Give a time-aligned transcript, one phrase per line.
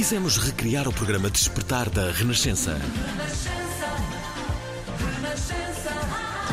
[0.00, 2.74] Quisemos recriar o programa Despertar da Renascença.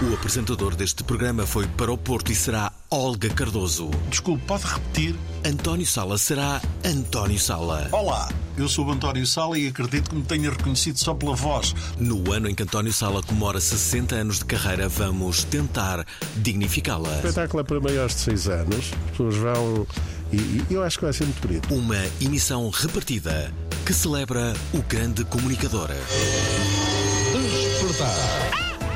[0.04, 3.90] O apresentador deste programa foi para o Porto e será Olga Cardoso.
[4.10, 5.16] Desculpe, pode repetir?
[5.46, 7.88] António Sala será António Sala.
[7.94, 11.74] Olá, eu sou o António Sala e acredito que me tenha reconhecido só pela voz.
[11.98, 17.08] No ano em que António Sala comemora 60 anos de carreira, vamos tentar dignificá-la.
[17.08, 19.88] O espetáculo é para maiores de 6 anos, as pessoas vão
[20.32, 21.74] e, e eu acho que vai ser muito bonito.
[21.74, 23.54] Uma emissão repartida
[23.86, 25.90] que celebra o grande comunicador.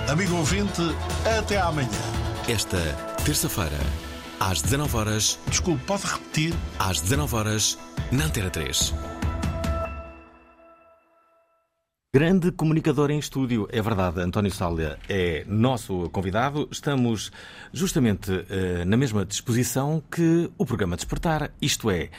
[0.10, 0.82] Amigo ouvinte,
[1.40, 1.88] até amanhã.
[2.48, 2.78] Esta
[3.24, 3.80] terça-feira,
[4.40, 6.54] às 19 horas, Desculpe, pode repetir?
[6.80, 7.78] às 19 horas,
[8.12, 8.94] na Antena 3.
[12.14, 14.20] Grande comunicador em estúdio, é verdade.
[14.20, 16.68] António Sália é nosso convidado.
[16.70, 17.32] Estamos
[17.72, 21.54] justamente eh, na mesma disposição que o programa Despertar.
[21.62, 22.10] Isto é,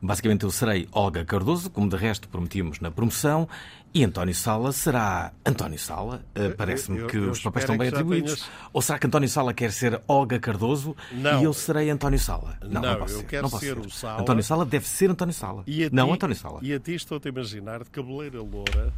[0.00, 3.48] basicamente eu serei Olga Cardoso, como de resto prometimos na promoção,
[3.92, 6.22] e António Sala será António Sala.
[6.34, 8.34] Eh, Parece-me eu- que eu os papéis estão bem atribuídos.
[8.36, 11.40] tenhas- Ou será que António Sala quer ser Olga Cardoso Não.
[11.40, 12.56] e eu serei António Sala?
[12.62, 13.26] Não, pode eu ser.
[13.26, 14.20] quero não pode ser o Sala.
[14.22, 15.64] António Sala deve ser António Sala.
[15.66, 16.60] E não António Sala.
[16.62, 18.92] E a ti estou-te a imaginar de cabeleira loura,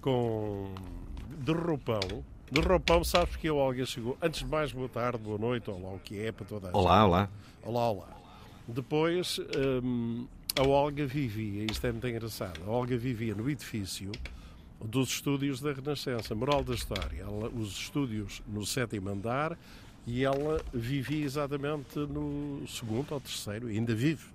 [0.00, 0.74] com
[1.38, 2.00] de roupão.
[2.50, 4.16] De roupão, sabes que a Olga chegou.
[4.20, 6.78] Antes de mais, boa tarde, boa noite, olá, o que é para toda a gente.
[6.78, 7.28] Olá, olá.
[7.62, 8.06] Olá, olá.
[8.66, 9.40] Depois,
[9.82, 10.26] hum,
[10.58, 14.10] a Olga vivia, isto é muito engraçado, a Olga vivia no edifício
[14.84, 17.22] dos estúdios da Renascença, moral da história.
[17.22, 19.56] Ela- os estúdios no sétimo andar
[20.06, 24.26] e ela vivia exatamente no segundo ou terceiro, ainda vive.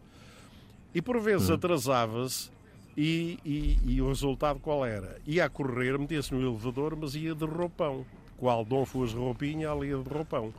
[0.94, 2.50] E por vezes atrasava-se
[2.96, 5.20] e, e- e o resultado qual era?
[5.28, 8.06] Ia a correr, metia-se no elevador, mas ia de roupão.
[8.38, 10.54] Qual Dom Fuas roupinha, ia de roupão.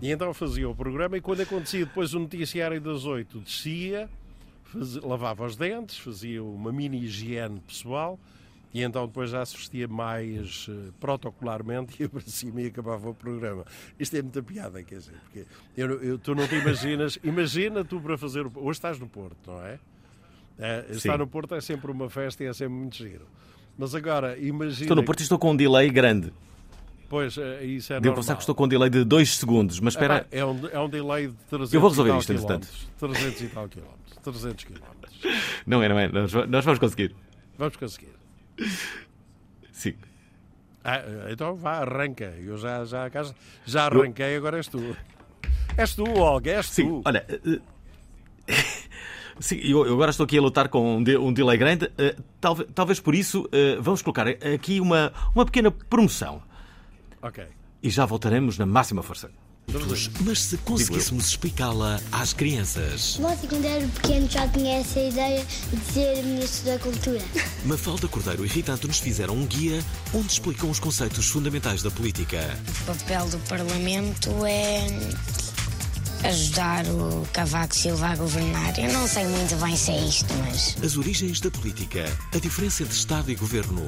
[0.00, 4.08] E então fazia o programa e quando acontecia depois o noticiário das oito, descia,
[4.64, 8.18] fazia- lavava os dentes, fazia uma mini higiene pessoal
[8.74, 13.14] e então depois já se vestia mais eh, protocolarmente, ia para cima e acabava o
[13.14, 13.64] programa.
[13.98, 15.46] Isto é muita piada, quer dizer, porque
[15.76, 19.50] eu, eu- tu não te imaginas, imagina tu para fazer, o- hoje estás no Porto,
[19.50, 19.78] não é?
[20.58, 21.18] É, estar Sim.
[21.18, 23.26] no Porto é sempre uma festa e é sempre muito giro.
[23.78, 24.82] Mas agora, imagina...
[24.82, 26.32] Estou no Porto e estou com um delay grande.
[27.08, 28.36] Pois, eh, isso é Devo normal.
[28.36, 30.16] que estou com um delay de 2 segundos, mas espera.
[30.18, 32.66] Epá, É um, é um delay de 300 Eu vou resolver isto, entretanto.
[32.66, 33.20] quilómetros.
[33.20, 34.16] 300 e tal quilómetros.
[34.22, 35.16] 300 quilómetros.
[35.66, 36.08] Não é, não é.
[36.08, 37.14] Nós, nós vamos conseguir.
[37.58, 38.10] Vamos conseguir.
[39.72, 39.94] Sim.
[40.84, 41.00] Ah,
[41.30, 42.32] então vá, arranca.
[42.40, 43.08] Eu já, já,
[43.64, 44.96] já, arranquei, agora és tu.
[45.76, 47.02] És tu, Olga, és Sim, tu.
[47.04, 47.24] olha.
[47.28, 47.60] eh,
[49.40, 51.90] Sim, eu, agora estou aqui a lutar com um, de- delay grande.
[51.98, 56.42] eh, talvez, talvez por isso eh, vamos colocar aqui uma, uma pequena promoção.
[57.26, 57.44] Ok.
[57.82, 59.28] E já voltaremos na máxima força.
[60.20, 63.16] Mas se conseguíssemos explicá-la às crianças.
[63.16, 67.22] Você, quando era pequeno, já tinha essa ideia de ser Ministro da Cultura.
[67.66, 69.82] Mafalda Cordeiro e Rita nos fizeram um guia
[70.14, 72.38] onde explicam os conceitos fundamentais da política.
[72.82, 74.86] O papel do Parlamento é
[76.28, 78.78] ajudar o Cavaco Silva a governar.
[78.78, 82.84] Eu não sei muito bem se é isto, mas As origens da política, a diferença
[82.84, 83.84] entre Estado e Governo,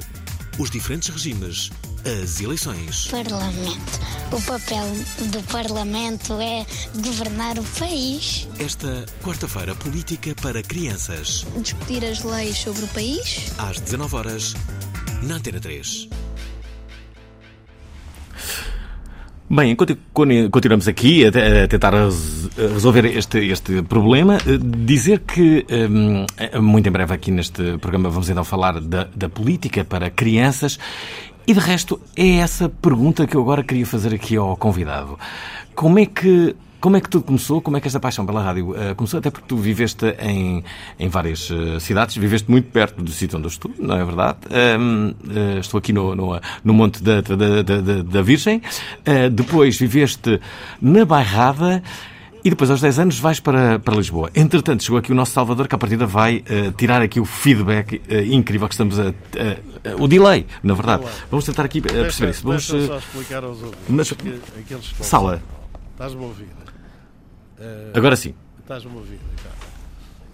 [0.58, 1.70] os diferentes regimes,
[2.04, 3.06] as eleições.
[3.08, 4.00] Parlamento.
[4.32, 4.86] O papel
[5.30, 6.66] do Parlamento é
[7.00, 8.46] governar o país.
[8.58, 13.52] Esta quarta-feira, política para crianças, Discutir as leis sobre o país.
[13.58, 14.54] às 19 horas
[15.22, 16.08] na Antena 3.
[19.50, 19.96] Bem, enquanto
[20.50, 26.58] continuamos aqui a, te- a tentar resolver este, este problema, eh, dizer que hum, eh,
[26.60, 30.78] muito em breve aqui neste programa vamos então falar da, da política para crianças
[31.46, 35.18] e de resto é essa pergunta que eu agora queria fazer aqui ao convidado.
[35.74, 37.60] Como é que Como é que tudo começou?
[37.60, 39.18] Como é que esta paixão pela rádio uh, começou?
[39.18, 40.62] Até porque tu viveste em,
[40.98, 44.38] em várias uh, cidades, viveste muito perto do sítio onde eu estou, não é verdade?
[44.46, 48.62] Uh, estou aqui no, no, no Monte da, da, da, da Virgem.
[49.32, 50.40] depois viveste
[50.80, 51.82] na Bairrada.
[52.44, 54.30] E depois, aos 10 anos, vais para, para Lisboa.
[54.34, 58.00] Entretanto, chegou aqui o nosso Salvador, que a partida vai uh, tirar aqui o feedback
[58.08, 59.08] uh, incrível que estamos a.
[59.08, 61.04] Uh, o delay, na verdade.
[61.30, 62.44] Vamos tentar aqui perceber isso.
[62.44, 63.82] Vamos só explicar aos outros.
[63.88, 64.14] Mas,
[65.00, 65.42] Sala.
[65.92, 66.46] Estás-me a ouvir?
[67.94, 68.34] Agora sim.
[68.60, 69.18] Estás-me a ouvir,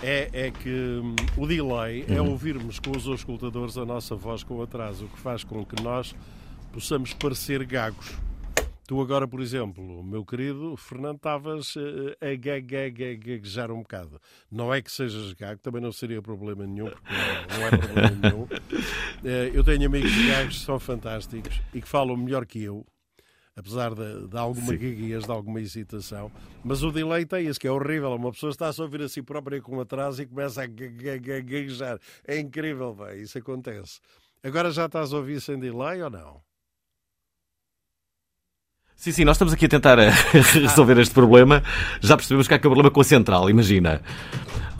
[0.02, 2.16] É, é que hum, o delay é uhum.
[2.18, 5.80] é ouvirmos com os auscultadores a nossa voz com atraso, o que faz com que
[5.82, 6.14] nós
[6.72, 8.16] possamos parecer gagos.
[8.86, 11.74] Tu agora, por exemplo, meu querido Fernando, estavas
[12.20, 14.20] eh, a gaguejar um bocado.
[14.50, 18.48] Não é que sejas gago, também não seria problema nenhum, porque não, é problema nenhum.
[19.26, 22.84] Eh, eu tenho amigos gagos que são fantásticos e que falam melhor que eu,
[23.56, 26.30] apesar de, de alguma gaguez, de alguma hesitação.
[26.64, 28.14] Mas o delay tem isso, que é horrível.
[28.14, 31.98] Uma pessoa está a ouvir a si própria com atraso e começa a gaguejar.
[32.26, 34.00] É incrível, bem, isso acontece.
[34.42, 36.40] Agora já estás a ouvir sem delay ou não?
[38.96, 41.62] Sim, sim, nós estamos aqui a tentar eh, resolver este problema.
[42.00, 44.00] Já percebemos que há aqui um problema com a central, imagina.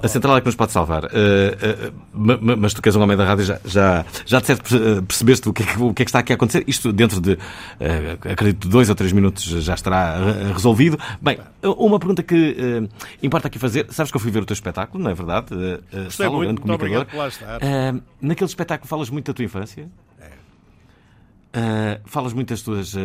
[0.05, 1.05] A central é que nos pode salvar.
[1.05, 4.63] Uh, uh, mas tu que és um homem da rádio, já, já, já de certo
[5.07, 6.63] percebeste o que, é que, o que é que está aqui a acontecer.
[6.67, 10.19] Isto dentro de, uh, acredito, dois ou três minutos já estará
[10.53, 10.99] resolvido.
[11.23, 12.87] Bem, uma pergunta que
[13.23, 13.87] importa aqui fazer.
[13.91, 15.55] Sabes que eu fui ver o teu espetáculo, não é verdade?
[15.55, 17.07] Uh, Saulo, muito, grande comunicador.
[18.21, 19.89] naquele espetáculo falas muito da tua infância?
[21.55, 22.99] Uh, falas muito das tuas uh,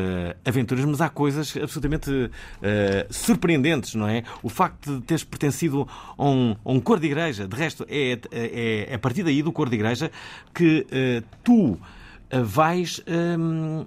[0.44, 2.32] aventuras, mas há coisas absolutamente uh,
[3.12, 4.24] surpreendentes, não é?
[4.42, 5.88] O facto de teres pertencido
[6.18, 9.44] a um, a um cor de igreja, de resto, é, é, é a partir daí
[9.44, 10.12] do cor de igreja
[10.52, 10.84] que
[11.44, 11.80] tu
[12.44, 13.86] vais um,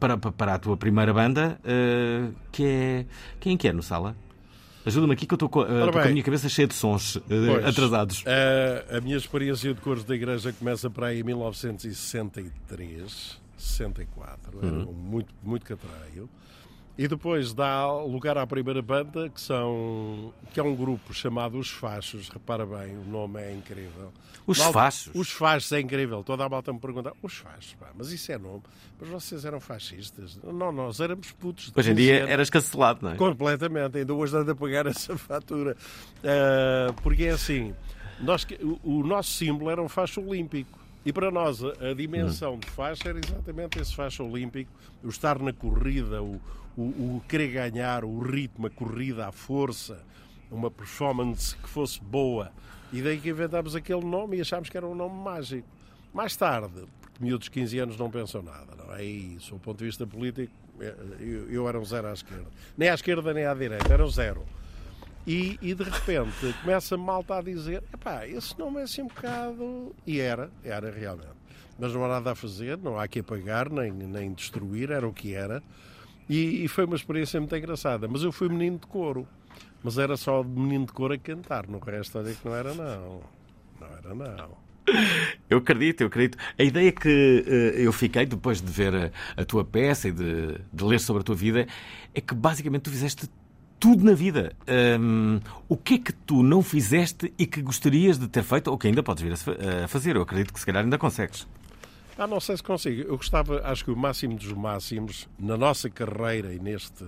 [0.00, 1.60] para, para a tua primeira banda,
[2.50, 3.06] que é.
[3.38, 4.16] Quem é que é no sala?
[4.86, 7.66] Ajuda-me aqui que eu estou com, uh, com, a minha cabeça cheia de sons uh,
[7.66, 8.22] atrasados.
[8.22, 14.60] Uh, a minha experiência de cores da igreja começa para aí em 1963, 64.
[14.62, 14.92] Uhum.
[14.92, 16.30] muito, muito catraio.
[16.98, 21.68] E depois dá lugar à primeira banda, que, são, que é um grupo chamado Os
[21.68, 22.30] Fachos.
[22.30, 24.10] Repara bem, o nome é incrível.
[24.46, 25.10] Os malta, Fachos?
[25.14, 26.24] Os Fachos é incrível.
[26.24, 28.62] Toda a malta me pergunta, os Fachos, pá, mas isso é nome.
[28.98, 30.38] Mas vocês eram fascistas?
[30.42, 31.70] Não, nós éramos putos.
[31.76, 32.30] Hoje em dia anos.
[32.30, 33.16] eras cancelado, não é?
[33.16, 33.98] Completamente.
[33.98, 35.76] Ainda hoje ando a pagar essa fatura.
[36.18, 37.74] Uh, porque é assim,
[38.20, 40.78] nós, o, o nosso símbolo era um facho olímpico.
[41.04, 44.72] E para nós a, dimensão de faixa era exatamente esse faixa olímpico,
[45.04, 46.40] o estar na corrida, o,
[46.76, 50.04] o, o querer ganhar, o ritmo, a corrida, a força,
[50.50, 52.52] uma performance que fosse boa.
[52.92, 55.66] E daí que inventámos aquele nome e achámos que era um nome mágico.
[56.12, 59.04] Mais tarde, porque miúdos de 15 anos não pensam nada, não é?
[59.04, 62.46] E, do ponto de vista político, é, eu, eu era um zero à esquerda.
[62.76, 64.44] Nem à esquerda nem à direita, era um zero.
[65.26, 69.94] E, e de repente começa malta a dizer: pá, esse nome é assim um bocado.
[70.06, 71.34] E era, era realmente.
[71.78, 75.12] Mas não há nada a fazer, não há que apagar nem, nem destruir, era o
[75.12, 75.62] que era.
[76.28, 78.08] E, e, foi uma experiência muito engraçada.
[78.08, 79.26] Mas eu fui menino de coro.
[79.82, 81.66] Mas era só menino de coro a cantar.
[81.68, 83.20] No resto, olha que não era, não.
[83.80, 84.66] Não era, não.
[85.48, 86.38] Eu acredito, eu acredito.
[86.58, 90.58] A ideia que uh, eu fiquei depois de ver a, a tua peça e de,
[90.72, 91.66] de, ler sobre a tua vida
[92.14, 93.28] é que basicamente tu fizeste
[93.78, 94.52] tudo na vida.
[95.00, 98.78] Um, o que é que tu não fizeste e que gostarias de ter feito ou
[98.78, 100.16] que ainda podes vir a, a fazer?
[100.16, 101.46] Eu acredito que se calhar ainda consegues.
[102.18, 103.02] Ah, não sei se consigo.
[103.02, 107.04] Eu gostava, acho que o máximo dos máximos na nossa carreira e neste,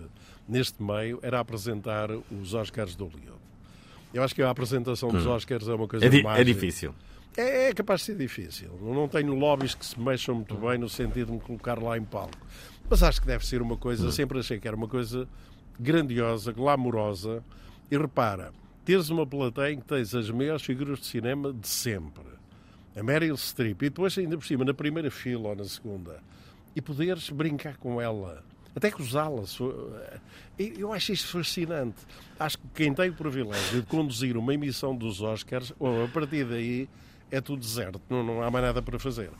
[0.46, 3.38] neste meio era apresentar os Oscars do Hollywood.
[4.12, 5.30] Eu acho que a apresentação dos hum.
[5.30, 6.40] Oscars é uma coisa é, di mágica.
[6.42, 6.94] é difícil.
[7.36, 8.70] É, é, capaz de ser difícil.
[8.82, 12.04] Não tenho lobbies que se mexam muito bem no sentido de me colocar lá em
[12.04, 12.36] palco.
[12.88, 14.12] Mas acho que deve ser uma coisa, hum.
[14.12, 15.26] sempre achei que era uma coisa
[15.80, 17.42] grandiosa, glamourosa.
[17.90, 18.52] E repara,
[18.84, 22.38] teres uma plateia em que tens as maiores figuras de cinema de sempre
[22.98, 26.22] a Meryl Streep, e depois ainda por cima, na primeira fila ou na segunda,
[26.74, 29.42] e poderes brincar com ela, até gozá-la.
[30.58, 31.96] Eu acho isto fascinante.
[32.38, 36.44] Acho que quem tem o privilégio de conduzir uma emissão dos Oscars, ou a partir
[36.44, 36.88] daí
[37.30, 39.30] é tudo deserto, não, não há mais nada para fazer.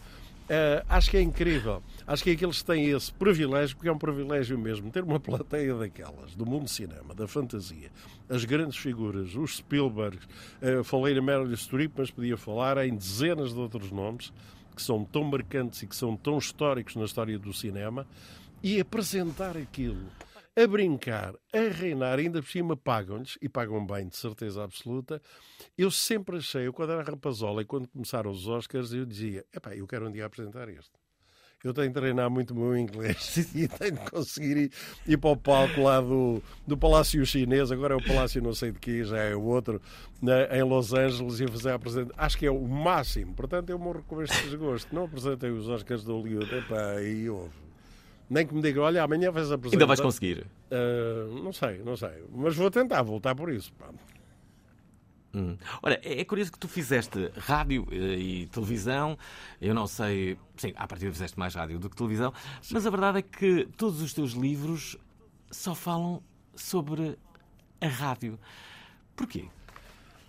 [0.48, 1.82] Uh, acho que é incrível.
[2.06, 5.74] Acho que aqueles que têm esse privilégio, porque é um privilégio mesmo, ter uma plateia
[5.74, 7.90] daquelas, do mundo do cinema, da fantasia,
[8.30, 10.18] as grandes figuras, os Spielberg,
[10.62, 14.32] uh, falei na Meryl Streep, mas podia falar em dezenas de outros nomes
[14.74, 18.06] que são tão marcantes e que são tão históricos na história do cinema,
[18.62, 20.06] e apresentar aquilo
[20.58, 25.22] a brincar, a reinar, ainda por cima pagam-lhes, e pagam bem, de certeza absoluta.
[25.76, 29.76] Eu sempre achei, eu quando era rapazola e quando começaram os Oscars, eu dizia, epá,
[29.76, 30.90] eu quero um dia apresentar este.
[31.62, 34.72] eu tenho de treinar muito o meu inglês e tenho de conseguir ir,
[35.06, 38.72] ir para o palco lá do, do Palácio Chinês, agora é o Palácio não sei
[38.72, 39.80] de que, já é o outro,
[40.20, 42.16] na, em Los Angeles e fazer a apresentação.
[42.18, 44.92] Acho que é o máximo, portanto eu morro com este desgosto.
[44.92, 47.67] Não apresentei os Oscars de Hollywood, epá, aí houve.
[48.30, 49.76] Nem que me diga, olha, amanhã vais apresentar.
[49.76, 50.46] Ainda vais conseguir?
[50.70, 52.24] Uh, não sei, não sei.
[52.30, 53.72] Mas vou tentar voltar por isso.
[53.72, 53.88] Pá.
[55.34, 55.56] Hum.
[55.82, 59.16] Olha, é, é curioso que tu fizeste rádio eh, e televisão.
[59.60, 60.38] Eu não sei.
[60.56, 62.32] Sim, à partida fizeste mais rádio do que televisão.
[62.62, 62.74] Sim.
[62.74, 64.96] Mas a verdade é que todos os teus livros
[65.50, 66.22] só falam
[66.54, 67.16] sobre
[67.80, 68.38] a rádio.
[69.14, 69.46] Porquê?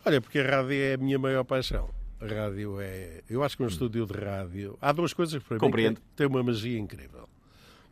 [0.06, 1.90] Olha, porque a rádio é a minha maior paixão.
[2.20, 3.24] A rádio é.
[3.30, 3.70] Eu acho que um hum.
[3.70, 4.78] estúdio de rádio.
[4.82, 6.00] Há duas coisas para Compreendo.
[6.00, 7.28] mim que tem uma magia incrível.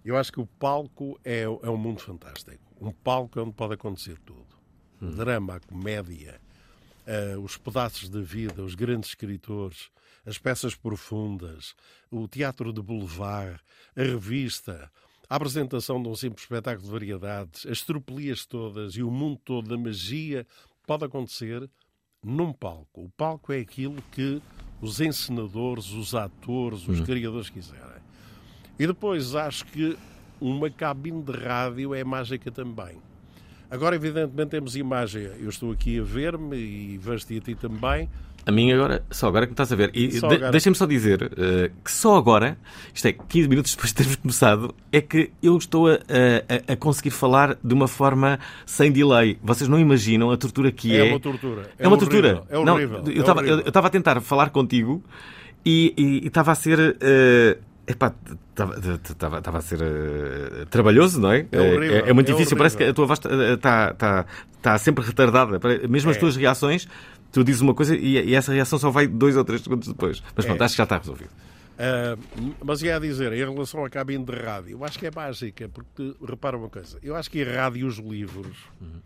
[0.08, 2.64] Eu acho que o palco é, é um mundo fantástico.
[2.80, 4.48] Um palco é onde pode acontecer tudo.
[5.02, 5.12] Hum.
[5.12, 6.40] Drama, comédia,
[7.06, 9.90] uh, os pedaços da vida, os grandes escritores,
[10.26, 11.76] as peças profundas,
[12.10, 13.60] o teatro de boulevard,
[13.98, 14.90] a revista,
[15.30, 19.68] a apresentação de um simples espetáculo de variedades, as tropelias todas e o mundo todo
[19.68, 20.48] da magia
[20.86, 21.70] pode acontecer
[22.24, 23.04] num palco.
[23.04, 24.42] O palco é aquilo que
[24.80, 27.06] os encenadores, os atores, os uhum.
[27.06, 27.97] criadores quiserem.
[28.80, 29.98] E depois acho que
[30.40, 32.98] uma cabine de rádio é mágica também.
[33.70, 35.24] Agora, evidentemente, temos imagem.
[35.40, 38.10] Eu estou aqui a ver-me e vejo-te a ti também.
[38.46, 39.92] A mim agora, só agora que me estás a ver.
[39.94, 42.58] E de, deixa-me só dizer uh, que só agora,
[42.94, 46.76] isto é 15 minutos depois de termos começado, é que eu estou a, a, a,
[46.78, 49.38] conseguir falar de uma forma sem delay.
[49.44, 51.10] Vocês não imaginam a tortura que é.
[51.10, 51.64] É uma tortura.
[51.78, 52.22] É, é uma horrível.
[52.22, 52.44] tortura.
[52.50, 53.04] É horrível.
[53.04, 55.04] Não, eu estava a tentar falar contigo
[55.66, 56.80] e estava a ser.
[56.80, 58.14] Uh, Epá,
[58.50, 61.48] estava a ser uh, trabalhoso, não é?
[61.54, 62.58] É, horrível, é, é muito é difícil, horrível.
[62.58, 64.26] parece que a tua voz está tá,
[64.62, 65.58] tá sempre retardada.
[65.88, 66.20] Mesmo as é.
[66.20, 66.86] tuas reações,
[67.32, 70.22] tu dizes uma coisa e, e, essa reação só vai dois ou três segundos depois.
[70.36, 70.66] Mas pronto, é.
[70.66, 71.30] acho que já está resolvido.
[71.30, 75.70] Uh, mas ia dizer, em relação à cabine de rádio, eu acho que é básica,
[75.70, 79.00] porque repara uma coisa, eu acho que a rádio e os livros uhum.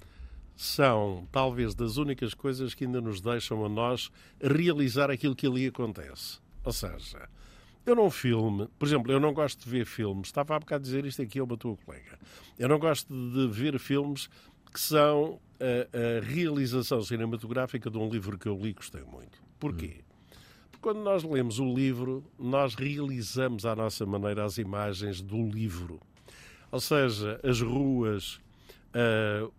[0.55, 4.09] são talvez das únicas coisas que ainda nos deixam a nós
[4.41, 6.39] realizar aquilo que ali acontece.
[6.63, 7.27] Ou seja,
[7.85, 10.27] eu não filme, por exemplo, eu não gosto de ver filmes.
[10.27, 12.19] Estava há bocado a dizer isto aqui a uma tua colega.
[12.57, 14.29] Eu não gosto de ver filmes
[14.71, 19.41] que são a, a realização cinematográfica de um livro que eu li e gostei muito.
[19.59, 20.03] Porquê?
[20.71, 25.99] Porque quando nós lemos o livro, nós realizamos à nossa maneira as imagens do livro.
[26.71, 28.39] Ou seja, as ruas,
[28.95, 29.51] uh,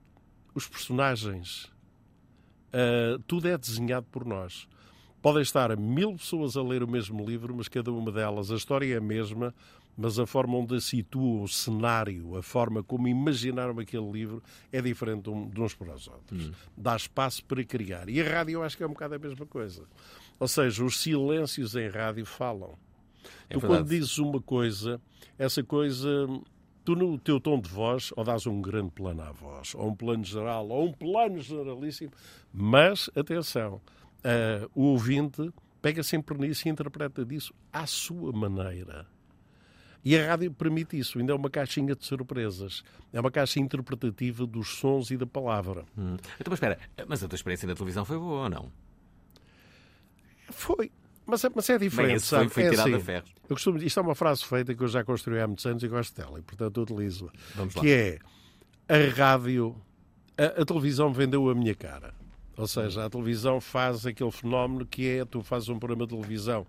[0.55, 1.65] os personagens,
[2.73, 4.67] uh, tudo é desenhado por nós.
[5.23, 8.93] Podem estar mil pessoas a ler o mesmo livro, mas cada uma delas, a história
[8.93, 9.55] é a mesma,
[9.97, 14.83] mas a forma onde a situam, o cenário, a forma como imaginaram aquele livro é
[14.83, 16.49] diferente de uns para os outros.
[16.49, 16.53] Hum.
[16.77, 18.09] Dá espaço para criar.
[18.09, 19.85] E a rádio eu acho que é um bocado a mesma coisa.
[20.41, 22.75] Ou seja, os silêncios em rádio falam.
[23.49, 23.67] É tu, verdade.
[23.67, 25.01] quando dizes uma coisa,
[25.39, 26.27] essa coisa
[26.85, 29.95] tu no teu tom de voz ou dás um grande plano à voz, ou um
[29.95, 32.13] plano geral, ou um plano generalíssimo,
[32.53, 33.81] mas atenção,
[34.25, 39.07] uh, o ouvinte pega sempre nisso e interpreta disso à sua maneira.
[40.05, 42.83] E a rádio permite isso, ainda é uma caixinha de surpresas.
[43.13, 45.85] É uma caixa interpretativa dos sons e da palavra.
[45.97, 46.17] Hum.
[46.41, 48.73] Então, mas espera, mas a tua experiência na televisão foi boa ou não?
[50.51, 50.91] Foi.
[51.25, 53.27] Mas é, mas é diferente, Bem, foi, foi é tirado assim, a ferro.
[53.49, 55.89] Eu costumo, isto é uma frase feita que eu já construí há muitos anos e
[55.89, 57.31] gosto dela, e portanto utilizo-a.
[57.55, 57.81] Vamos lá.
[57.81, 58.19] Que é,
[58.89, 59.77] a rádio,
[60.37, 62.13] a, a televisão vendeu a minha cara.
[62.57, 66.67] Ou seja, a televisão faz aquele fenómeno que é tu fazes um programa de televisão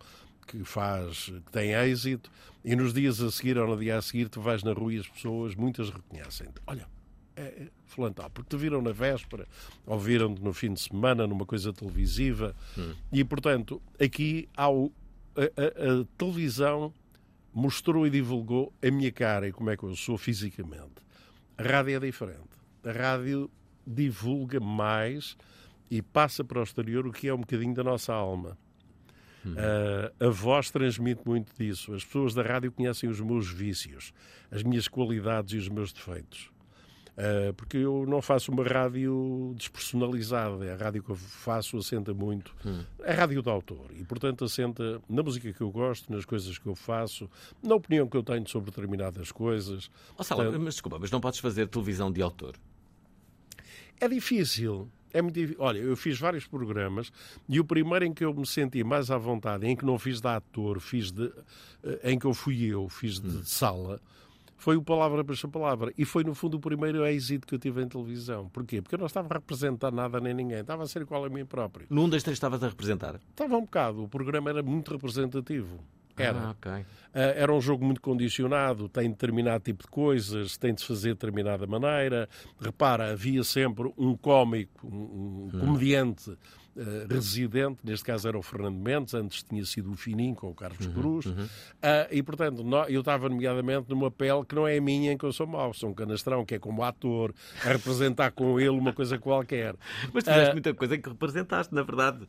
[0.48, 2.30] que faz, que tem êxito,
[2.64, 5.00] e nos dias a seguir ou no dia a seguir tu vais na rua e
[5.00, 6.48] as pessoas, muitas reconhecem.
[6.68, 6.88] Olha,
[7.36, 9.48] é, é fulano tal, porque te viram na véspera,
[9.86, 12.94] ou viram-te no fim de semana numa coisa televisiva, hum.
[13.12, 14.92] e portanto, aqui há o,
[15.36, 16.94] a, a, a televisão
[17.54, 21.04] mostrou e divulgou a minha cara e como é que eu sou fisicamente.
[21.58, 22.50] A rádio é diferente.
[22.84, 23.50] A rádio
[23.86, 25.38] divulga mais
[25.94, 28.58] e passa para o exterior o que é um bocadinho da nossa alma.
[29.46, 29.52] Uhum.
[29.54, 31.94] Uh, a voz transmite muito disso.
[31.94, 34.12] As pessoas da rádio conhecem os meus vícios,
[34.50, 36.50] as minhas qualidades e os meus defeitos.
[37.12, 40.74] Uh, porque eu não faço uma rádio despersonalizada.
[40.74, 42.56] A rádio que eu faço assenta muito.
[42.66, 42.84] Hum.
[43.04, 43.92] É rádio de autor.
[43.92, 47.30] E, portanto, assenta na música que eu gosto, nas coisas que eu faço,
[47.62, 49.92] na opinião que eu tenho sobre determinadas coisas.
[50.18, 52.56] Oh, Sala, portanto, mas desculpa, mas não podes fazer televisão de autor?
[54.02, 54.90] É difícil.
[55.14, 55.40] É muito.
[55.60, 57.12] Olha, eu fiz vários programas
[57.48, 60.20] e o primeiro em que eu me senti mais à vontade, em que não fiz
[60.20, 61.32] de ator, fiz de,
[61.84, 63.42] eh, em que eu fui eu, fiz de hum.
[63.44, 64.02] sala,
[64.64, 65.94] foi o Palavra para Palavra.
[65.98, 68.48] E foi, no fundo, o primeiro êxito que eu tive em televisão.
[68.48, 68.82] Porquê?
[68.82, 70.60] Porque eu não estava a representar nada nem ninguém.
[70.60, 71.86] Estava a ser igual a mim próprio.
[71.90, 73.20] Num das três estavas a representar?
[73.30, 74.04] Estava um bocado.
[74.04, 75.80] O programa era muito representativo.
[76.18, 76.40] Era.
[76.40, 76.72] Ah, ok.
[76.72, 81.10] Uh, era um jogo muito condicionado, tem determinado tipo de coisas, tem de se fazer
[81.10, 82.28] de determinada maneira.
[82.60, 86.36] Repara, havia sempre um cómico, um, um comediante
[86.76, 90.54] uh, residente, neste caso era o Fernando Mendes, antes tinha sido o Fininho com o
[90.54, 94.82] Carlos Cruz, Uh, e portanto no- eu estava nomeadamente numa pele que não é a
[94.82, 98.32] minha em que eu sou mau, sou um canastrão que é como ator, a representar
[98.32, 99.76] com ele uma coisa qualquer.
[100.14, 102.28] Mas tiveste Ah, muita coisa que representaste, na verdade.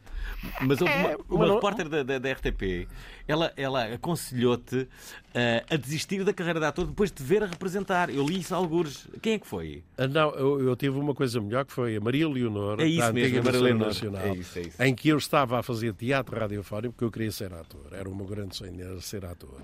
[0.61, 2.89] Mas houve É, uma, uma não- repórter da, da- da RTP,
[3.29, 4.89] ela, ela aconselhou-te
[5.35, 8.11] ah, a desistir da carreira de ator depois de te ver a representar.
[8.11, 9.09] Eu li isso a algures.
[9.23, 9.83] Quem é que foi?
[10.11, 13.13] Não, eu, eu tive uma coisa melhor que foi a Maria Leonor, É isso da
[13.13, 13.87] mesmo, antiga a Maria Leonor.
[13.89, 14.83] Nacional, É isso, é isso.
[14.83, 17.89] em que eu estava a fazer teatro radiofónico porque eu queria ser ator.
[17.93, 19.61] Era o meu grande sonho, era ser ator.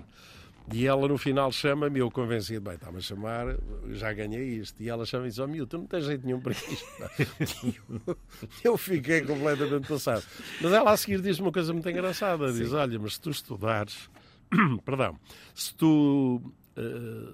[0.73, 3.57] E ela no final chama-me, eu convencido, bem, está-me a chamar,
[3.91, 4.81] já ganhei isto.
[4.81, 6.85] E ela chama-me e diz: oh, tu não tens jeito nenhum para isto.
[8.05, 8.17] Eu,
[8.63, 10.23] eu fiquei completamente passado.
[10.61, 14.09] Mas ela a seguir diz uma coisa muito engraçada: diz, olha, mas se tu estudares,
[14.85, 15.19] perdão,
[15.53, 16.41] se tu
[16.77, 17.33] eh,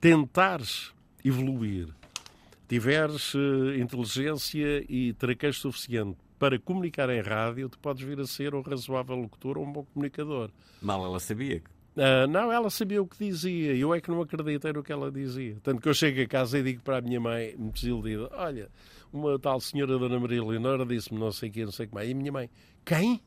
[0.00, 0.92] tentares
[1.24, 1.88] evoluir,
[2.68, 8.52] tiveres eh, inteligência e traquejo suficiente para comunicar em rádio, tu podes vir a ser
[8.52, 10.50] um razoável locutor ou um bom comunicador.
[10.80, 11.60] Mal ela sabia.
[11.60, 13.76] que- Ah, não, ela sabia o que dizia.
[13.76, 15.56] Eu é que não acreditei no que ela dizia.
[15.62, 18.68] Tanto que eu chego a casa e digo para a minha mãe, me desiludida, olha,
[19.12, 21.94] uma tal senhora Dona Maria Leonor disse-me não sei o que, não sei o que
[21.94, 22.08] mais.
[22.08, 22.50] E a minha mãe,
[22.84, 23.20] quem?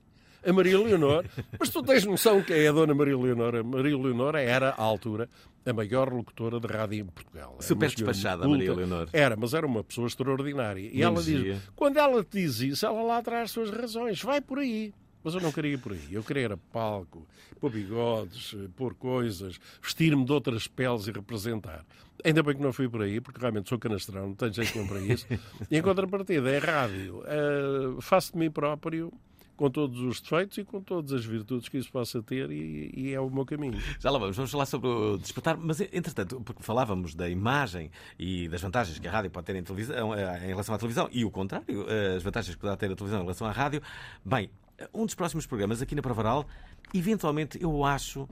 [0.45, 1.23] A Maria Leonor?
[1.57, 3.55] Mas tu tens noção que é a Dona Maria Leonor?
[3.55, 5.29] A Maria Leonor era, à altura,
[5.65, 7.57] a maior locutora de rádio em Portugal.
[7.59, 8.47] Super despachada.
[8.47, 9.09] Maria Leonor.
[9.11, 10.89] Era, mas era uma pessoa extraordinária.
[10.91, 11.53] E ela dizia.
[11.55, 14.21] diz, quando ela te diz isso, ela lá traz as suas razões.
[14.21, 14.93] Vai por aí.
[15.23, 16.07] Mas eu não queria ir por aí.
[16.11, 17.25] Eu queria ir a palco,
[17.59, 21.83] pôr bigodes, pôr coisas, vestir-me de outras peles e representar.
[22.23, 24.87] Ainda bem que não fui por aí, porque realmente sou canastrão, não tenho jeito nenhum
[24.87, 25.25] para isso.
[25.69, 27.23] E em contrapartida, é rádio.
[27.25, 29.11] eh, faço de mim próprio,
[29.55, 33.13] com todos os defeitos e com todas as virtudes que isso possa ter, e, e
[33.13, 33.79] é o meu caminho.
[33.99, 38.47] Já lá vamos, vamos falar sobre o despertar, mas entretanto, porque falávamos da imagem e
[38.49, 41.23] das vantagens que a rádio pode ter em, televisão, eh, em relação à televisão e
[41.23, 43.81] o contrário, eh, as vantagens que poderá ter a televisão em relação à rádio.
[44.25, 44.49] Bem,
[44.93, 46.45] um dos próximos programas aqui na Provaral,
[46.93, 48.27] eventualmente eu acho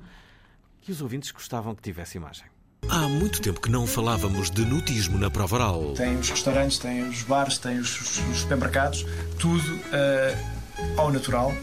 [0.82, 2.46] que os ouvintes gostavam que tivesse imagem.
[2.90, 5.94] Há muito tempo que não falávamos de nutismo na prova oral.
[5.94, 9.06] Tem os restaurantes, tem os bares, tem os, os- os supermercados,
[9.40, 10.36] tudo eh,
[10.98, 11.54] ao natural,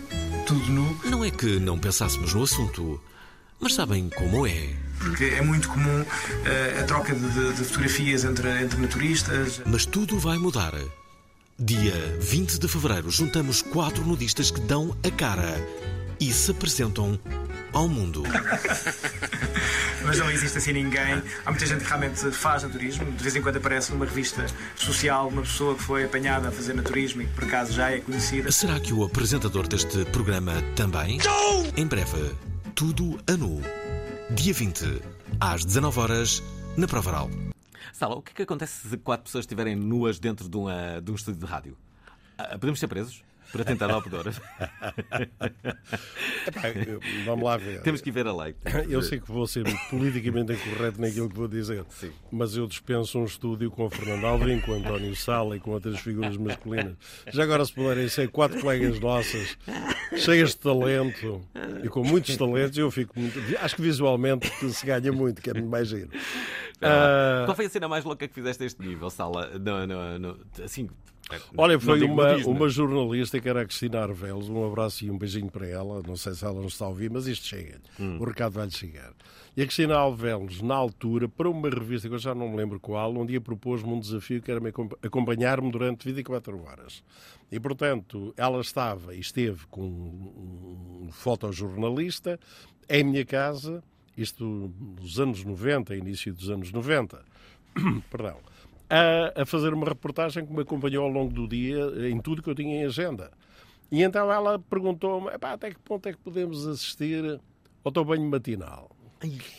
[0.47, 3.01] tudo nu, Não é que não pensássemos no assunto,
[3.61, 4.75] mas sabem como é.
[4.99, 6.05] porque é muito comum
[6.45, 9.61] eh, a troca de, de- de fotografias entre, entre naturistas.
[9.67, 10.75] Mas tudo vai mudar.
[11.59, 15.57] Dia 20 de fevereiro, juntamos quatro nudistas que dão a cara
[16.21, 17.19] e se apresentam
[17.73, 18.23] ao mundo.
[20.05, 21.23] Mas não existe assim ninguém.
[21.45, 23.11] Há muita gente que realmente faz naturismo.
[23.13, 26.75] De vez em quando aparece numa revista social uma pessoa que foi apanhada a fazer
[26.75, 28.51] naturismo e que por acaso já é conhecida.
[28.51, 31.19] Será que o apresentador deste programa também?
[31.77, 32.35] Em breve,
[32.75, 33.63] tudo a nu.
[34.31, 35.03] Dia 20,
[35.41, 36.43] às 19 horas,
[36.77, 37.31] na Provaral.
[37.93, 41.11] Sala, o que é que acontece se quatro pessoas estiverem nuas dentro de, uma, de
[41.11, 41.77] um estúdio de rádio?
[42.39, 43.23] Ah, Podemos ser presos?
[43.53, 43.89] Para tentar.
[46.47, 47.83] Epá, eu- vamos lá ver.
[47.83, 48.55] Temos que ir ver a lei.
[48.89, 52.13] Eu sei que vou ser politicamente incorreto naquilo que vou dizer, Sim.
[52.31, 55.71] mas eu dispenso um estúdio com o Fernando Alvim, com o António Sala e com
[55.73, 56.95] outras figuras masculinas.
[57.33, 59.57] Já agora, se puderem ser quatro colegas nossas,
[60.17, 61.41] cheias de talento
[61.85, 63.39] e com muitos talentos, eu fico muito.
[63.61, 66.11] Acho que visualmente que se ganha muito, que é mais giro.
[66.83, 69.51] Ah, Qual foi a cena mais louca que fizeste a este nível, Sala?
[69.59, 70.89] No, no, no- assim,
[71.57, 72.53] Olha, não foi uma, nudismo.
[72.53, 74.49] uma jornalista que era a Cristina Arvelos.
[74.49, 76.03] Um abraço e um beijinho para ela.
[76.07, 77.81] Não sei se ela nos está a ouvir, mas isto chega.
[77.99, 78.19] Hum.
[78.19, 79.13] O recado vai-lhe chegar.
[79.57, 82.79] E a Cristina Alvelos, na altura, para uma revista que eu já não me lembro
[82.79, 87.03] qual, um dia propôs-me um desafio que era me acompa- acompanhar-me durante 24 horas.
[87.51, 92.39] E, portanto, ela estava e esteve com um, um fotojornalista
[92.89, 93.83] em minha casa,
[94.17, 97.23] isto nos anos 90, início dos anos 90.
[98.11, 98.37] Perdão
[98.91, 102.51] a, a fazer uma reportagem que me acompanhou ao longo do dia em tudo que
[102.51, 103.31] eu tinha em agenda.
[103.91, 107.41] E então ela perguntou-me "Epá, até que ponto é que podemos assistir
[107.85, 108.91] ao teu banho matinal.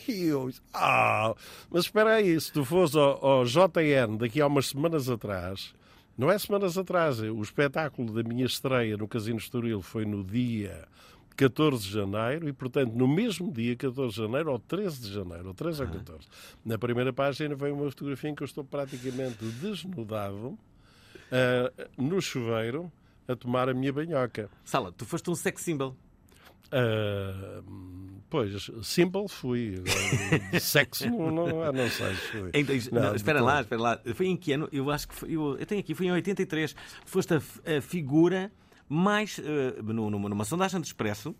[0.08, 1.34] E eu ah,
[1.70, 5.72] mas espera aí, se tu fores ao, ao JN daqui a umas semanas atrás,
[6.18, 10.86] não é semanas atrás, o espetáculo da minha estreia no Casino Estoril foi no dia
[11.48, 15.48] 14 de janeiro e, portanto, no mesmo dia, 14 de janeiro, ou 13 de janeiro,
[15.48, 16.26] ou 13 ou 14,
[16.64, 20.58] na primeira página vem uma fotografia em que eu estou praticamente desnudado
[21.30, 22.90] ah, no chuveiro
[23.28, 24.50] a tomar a minha banhoca.
[24.64, 25.96] Sala, tu foste um sex symbol.
[26.70, 27.62] Ah,
[28.30, 29.82] pois, simple fui.
[30.50, 32.14] De sexo, não, não, não sei.
[32.54, 34.00] Em dois- Não, não, espera lá, espera lá.
[34.14, 34.68] Foi em que ano?
[34.72, 36.74] Eu acho que foi, eu, eu tenho aqui, foi em 83.
[37.04, 37.36] Foste a,
[37.76, 38.50] a figura
[38.92, 41.34] mais, uh, numa, sondagem de Expresso,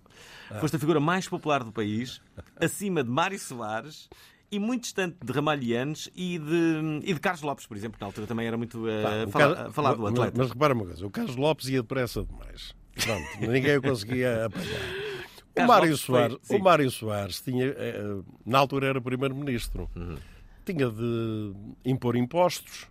[0.51, 0.59] ah.
[0.59, 2.21] foste a figura mais popular do país,
[2.61, 4.09] acima de Mário Soares
[4.51, 8.07] e muito distante de Ramalhianes e de, e de Carlos Lopes, por exemplo, que na
[8.07, 10.33] altura também era muito uh, fala, Carlos, falado do atleta.
[10.37, 12.75] Mas, mas repara uma coisa, o Carlos Lopes ia depressa demais.
[12.95, 15.13] Pronto, ninguém o conseguia apanhar.
[15.57, 20.17] O Mário, Soares, foi, o Mário Soares tinha, eh, na altura era primeiro-ministro, uhum.
[20.65, 21.53] tinha de
[21.85, 22.89] impor impostos,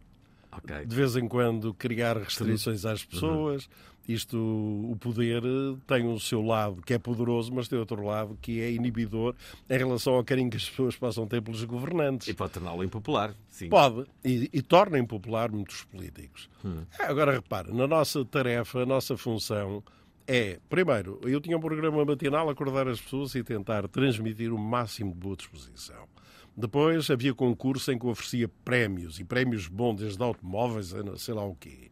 [0.51, 0.85] okay.
[0.85, 3.65] de vez em quando criar restrições às pessoas.
[3.65, 3.90] Uhum.
[4.07, 5.43] Isto, o poder
[5.87, 9.35] tem o seu lado que é poderoso, mas tem outro lado que é inibidor
[9.69, 12.27] em relação ao carinho que as pessoas possam ter pelos governantes.
[12.27, 13.69] E pode torná-lo impopular, sim.
[13.69, 16.49] Pode, e, e torna impopular muitos políticos.
[16.65, 16.83] Hum.
[16.99, 19.83] Agora, repare, na nossa tarefa, a nossa função
[20.27, 25.11] é, primeiro, eu tinha um programa matinal acordar as pessoas e tentar transmitir o máximo
[25.11, 26.07] de boa disposição.
[26.55, 31.43] Depois havia concurso em que oferecia prémios, e prémios bons, desde automóveis a sei lá
[31.43, 31.89] o quê.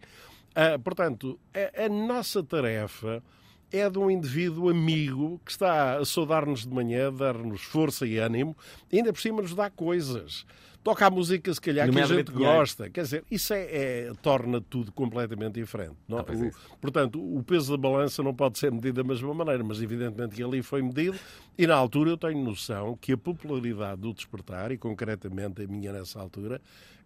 [0.61, 3.23] Ah, portanto, a, a, nossa tarefa
[3.71, 8.57] é de um indivíduo amigo que está a saudar-nos de manhã, dar-nos força e ânimo,
[8.91, 10.45] e ainda por cima nos dá coisas
[10.83, 12.89] toca a música, se calhar, que a gente gosta.
[12.89, 13.65] Quer dizer, isso é,
[14.07, 15.95] é torna tudo completamente diferente.
[16.07, 16.19] Não?
[16.19, 19.81] Ah, o, portanto, o peso da balança não pode ser medido da mesma maneira, mas
[19.81, 21.17] evidentemente que ali foi medido
[21.57, 25.91] e na altura eu tenho noção que a popularidade do despertar, e concretamente a minha
[25.91, 26.61] nessa altura,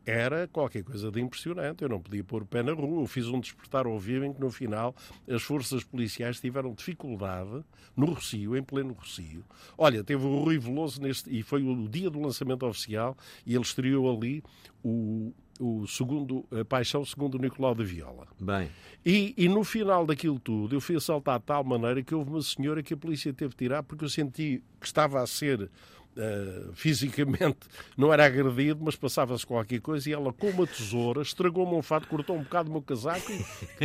[0.05, 1.81] era qualquer coisa de impressionante.
[1.81, 3.03] Eu não podia pôr o pé na rua.
[3.03, 4.95] Eu fiz um despertar ao vivo em que, no final,
[5.29, 7.63] as forças policiais tiveram dificuldade
[7.95, 9.43] no Rocio, em pleno Rocio.
[9.77, 13.63] Olha, teve o Rui Veloso neste, e foi o dia do lançamento oficial, e ele
[13.63, 14.43] estreou ali
[14.83, 18.27] o, o segundo, a Paixão segundo Nicolau da Viola.
[18.39, 18.69] Bem.
[19.05, 22.41] E, e no final daquilo tudo, eu fui assaltar de tal maneira que houve uma
[22.41, 25.69] senhora que a polícia teve de tirar porque eu senti que estava a ser
[26.15, 27.57] Uh, fisicamente
[27.97, 32.07] não era agredido, mas passava-se qualquer coisa e ela, com uma tesoura, estragou-me um fato,
[32.07, 33.31] cortou um bocado o meu casaco,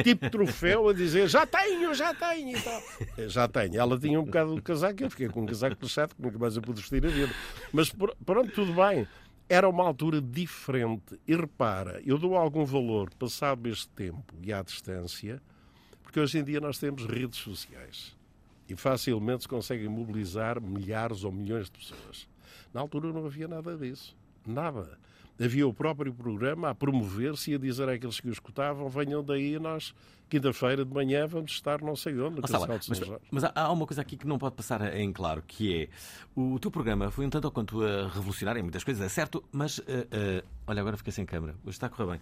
[0.04, 2.82] tipo troféu, a dizer já tenho, já tenho e tal.
[3.16, 3.80] Eh, já tenho.
[3.80, 6.54] Ela tinha um bocado do casaco, eu fiquei com um casaco lixado, que nunca mais
[6.54, 7.32] eu pude vestir a vida.
[7.72, 9.08] Mas pronto, tudo bem.
[9.48, 11.18] Era uma altura diferente.
[11.26, 15.40] E repara, eu dou algum valor, passado este tempo e à distância,
[16.02, 18.17] porque hoje em dia nós temos redes sociais
[18.68, 22.28] e facilmente se conseguem mobilizar milhares ou milhões de pessoas.
[22.72, 24.16] Na altura não havia nada disso.
[24.46, 24.98] Nada.
[25.40, 29.56] Havia o próprio programa a promover-se e a dizer àqueles que o escutavam: venham daí,
[29.58, 29.94] nós,
[30.28, 32.40] quinta-feira de manhã, vamos estar não sei onde.
[32.40, 35.88] Oh, mas, mas, há uma coisa aqui que não pode passar em claro: que é
[36.34, 39.44] o teu programa foi um tanto ou quanto uh, revolucionário em muitas coisas, é certo,
[39.52, 42.20] mas uh, uh, olha, agora fiquei sem câmara, hoje está a correr bem.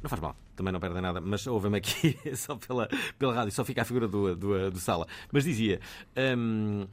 [0.00, 3.64] não faz mal, também não perde nada, mas ouvem-me aqui só pela, pela rádio, só
[3.64, 5.06] fica a figura do, do, do sala.
[5.32, 5.80] Mas dizia.
[6.16, 6.86] Um,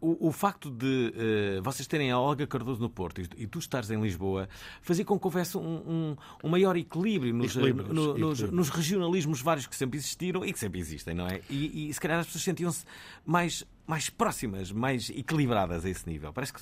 [0.00, 1.12] o, o, facto de
[1.58, 4.48] uh, vocês terem a Olga Cardoso no Porto e, e, tu estares em Lisboa
[4.80, 9.40] fazia com que houvesse um, um, um maior equilíbrio, nos, equilíbrios, no, nos, nos, regionalismos
[9.40, 11.40] vários que sempre existiram e que sempre existem, não é?
[11.50, 12.84] E, e se calhar as pessoas sentiam-se
[13.26, 16.30] mais, mais próximas, mais equilibradas a esse nível.
[16.30, 16.60] Parece que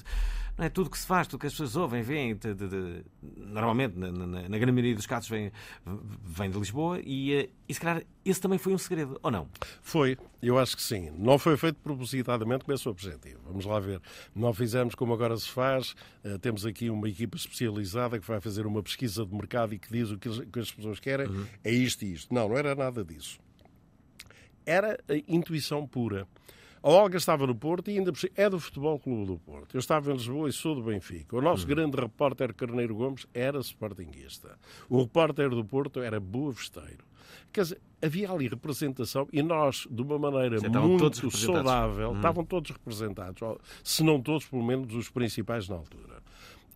[0.57, 3.05] não é tudo que se faz, tudo que as pessoas ouvem, vêm, de, de, de,
[3.37, 5.51] normalmente, na, na, na, grande maioria dos casos, vem,
[6.25, 9.49] vem de Lisboa e, eh, e se calhar esse também foi um segredo, ou não?
[9.83, 11.11] Foi, eu acho que sim.
[11.19, 13.41] Não foi feito propositadamente com esse objetivo.
[13.45, 14.01] Vamos lá ver.
[14.35, 15.97] Não fizemos como agora se faz.
[16.25, 19.91] Uh, temos aqui uma equipa especializada que vai fazer uma pesquisa de mercado e que
[19.93, 21.27] diz o que as, que as pessoas querem.
[21.27, 21.47] Uhum.
[21.65, 22.33] É isto e isto.
[22.33, 23.39] Não, não era nada disso.
[24.65, 26.27] Era a intuição pura.
[26.87, 29.75] A Olga estava no Porto e ainda é do Futebol Clube do Porto.
[29.75, 31.37] Eu estava em Lisboa e sou do Benfica.
[31.37, 31.69] O nosso uhum.
[31.69, 34.57] grande repórter Carneiro Gomes era sportinguista.
[34.89, 37.05] O repórter do Porto era boa vesteiro.
[37.53, 42.17] Quer dizer, havia ali representação e nós, de uma maneira muito saudável, uhum.
[42.19, 43.43] estavam todos representados,
[43.83, 46.23] se não todos, pelo menos os principais na altura.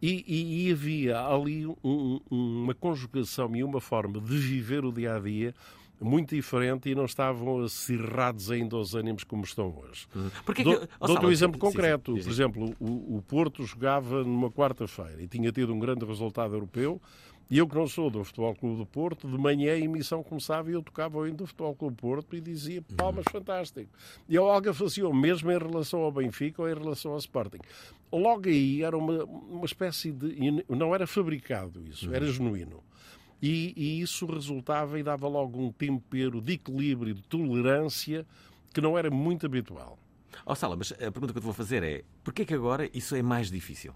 [0.02, 5.14] E, e, e havia ali um, uma conjugação e uma forma de viver o dia
[5.14, 5.54] a dia
[6.00, 10.06] muito diferente e não estavam acirrados ainda aos ânimos como estão hoje.
[10.16, 10.30] Hum.
[10.44, 12.12] Porque Dou, oh, dou um exemplo concreto.
[12.12, 12.24] Sim, sim.
[12.24, 17.00] Por exemplo, o, o Porto jogava numa quarta-feira e tinha tido um grande resultado europeu.
[17.50, 20.70] E eu que não sou do Futebol Clube do Porto, de manhã a emissão começava
[20.70, 23.32] e eu tocava o hino do Futebol Clube do Porto e dizia palmas, uhum.
[23.32, 23.90] fantástico.
[24.28, 27.58] E a Olga fazia o mesmo em relação ao Benfica ou em relação ao Sporting.
[28.12, 30.64] Logo aí era uma, uma espécie de...
[30.68, 32.14] Não era fabricado isso, uhum.
[32.14, 32.84] era genuíno.
[33.42, 38.26] E, e isso resultava e dava logo um tempero de equilíbrio, de tolerância,
[38.72, 39.98] que não era muito habitual.
[40.44, 42.88] Ó oh, Sala, mas a pergunta que eu te vou fazer é: porquê que agora
[42.92, 43.94] isso é mais difícil?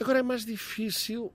[0.00, 1.32] Agora é mais difícil.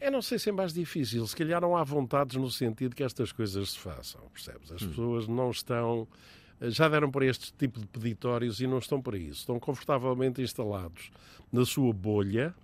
[0.00, 1.26] Eu não sei se é mais difícil.
[1.26, 4.72] Se calhar não há vontades no sentido que estas coisas se façam, percebes?
[4.72, 4.88] As hum.
[4.88, 6.06] pessoas não estão.
[6.60, 9.40] Já deram para este tipo de peditórios e não estão para isso.
[9.40, 11.10] Estão confortavelmente instalados
[11.52, 12.54] na sua bolha,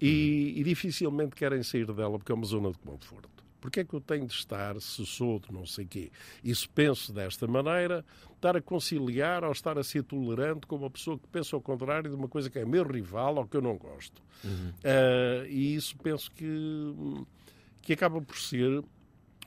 [0.00, 3.44] e, e, dificilmente querem sair dela porque é uma zona de conforto.
[3.60, 6.10] Porque é que eu tenho de estar, se sou de não sei quê,
[6.42, 8.04] e se penso desta maneira,
[8.34, 12.10] estar a conciliar ou estar a ser tolerante com uma pessoa que pensa ao contrário
[12.10, 14.22] de uma coisa que é meu rival ou que eu não gosto.
[14.44, 14.68] Uhum.
[14.68, 17.24] Uh, e isso penso que,
[17.80, 18.84] que acaba por ser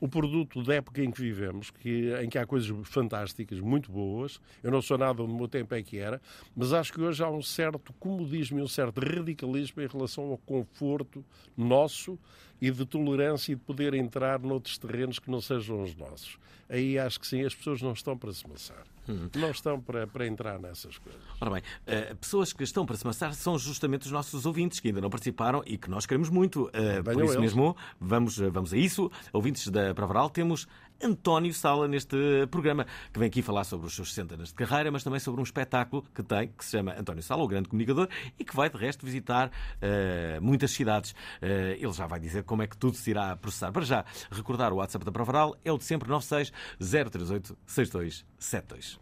[0.00, 4.40] o produto da época em que vivemos, que, em que há coisas fantásticas, muito boas.
[4.62, 6.20] Eu não sou nada do meu tempo é que era,
[6.56, 10.38] mas acho que hoje há um certo comodismo e um certo radicalismo em relação ao
[10.38, 11.24] conforto
[11.56, 12.18] nosso
[12.60, 16.38] e de tolerância e de poder entrar noutros terrenos que não sejam os nossos.
[16.68, 18.84] Aí acho que sim, as pessoas não estão para se maçar.
[19.08, 19.30] Hum.
[19.34, 21.20] Não estão para, para entrar nessas coisas.
[21.40, 24.88] Ora bem, uh, pessoas que estão para se maçar são justamente os nossos ouvintes que
[24.88, 26.64] ainda não participaram e que nós queremos muito.
[26.66, 27.36] Uh, por isso eles.
[27.36, 29.10] mesmo, vamos, vamos a isso.
[29.32, 30.68] Ouvintes da Pravaral, temos
[31.02, 32.16] António Sala neste
[32.50, 35.40] programa, que vem aqui falar sobre os seus 60 anos de carreira, mas também sobre
[35.40, 38.08] um espetáculo que tem, que se chama António Sala, o grande comunicador,
[38.38, 41.12] e que vai, de resto, visitar uh, muitas cidades.
[41.12, 43.70] Uh, ele já vai dizer como é que tudo se irá processar.
[43.70, 48.98] Para já, recordar o WhatsApp da Provaral é o de sempre 96 038 6272.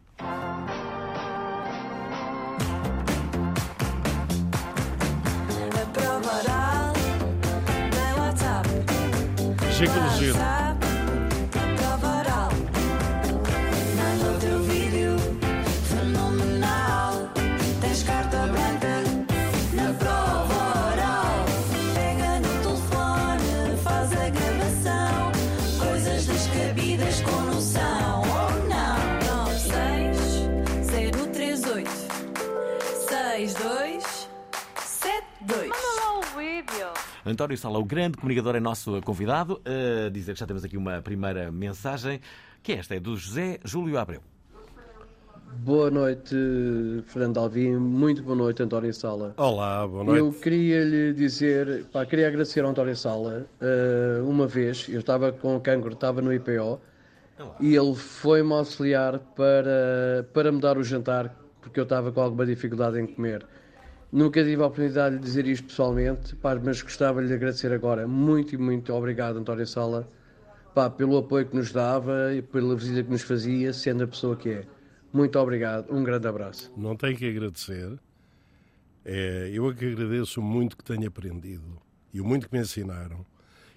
[9.76, 10.65] Chico Giro.
[37.26, 39.60] António Sala, o grande comunicador, é nosso convidado.
[39.66, 42.20] Uh, dizer que já temos aqui uma primeira mensagem,
[42.62, 44.20] que esta é do José Júlio Abreu.
[45.58, 46.36] Boa noite,
[47.06, 47.74] Fernando Alvim.
[47.78, 49.34] Muito boa noite, António Sala.
[49.36, 50.20] Olá, boa noite.
[50.20, 53.44] Eu queria lhe dizer, pá, queria agradecer ao António Sala.
[53.60, 56.80] Uh, uma vez, eu estava com o cancro, estava no IPO,
[57.40, 57.56] Olá.
[57.58, 62.46] e ele foi-me auxiliar para, para me dar o jantar, porque eu estava com alguma
[62.46, 63.44] dificuldade em comer.
[64.16, 68.08] Nunca tive a oportunidade de dizer isto pessoalmente, pá, mas gostava de lhe agradecer agora.
[68.08, 70.08] Muito e muito obrigado, António Sala,
[70.74, 74.34] pá, pelo apoio que nos dava e pela visita que nos fazia, sendo a pessoa
[74.34, 74.64] que é.
[75.12, 76.72] Muito obrigado, um grande abraço.
[76.78, 77.92] Não tenho que agradecer.
[79.04, 81.76] É, eu é que agradeço muito que tenho aprendido
[82.10, 83.22] e o muito que me ensinaram.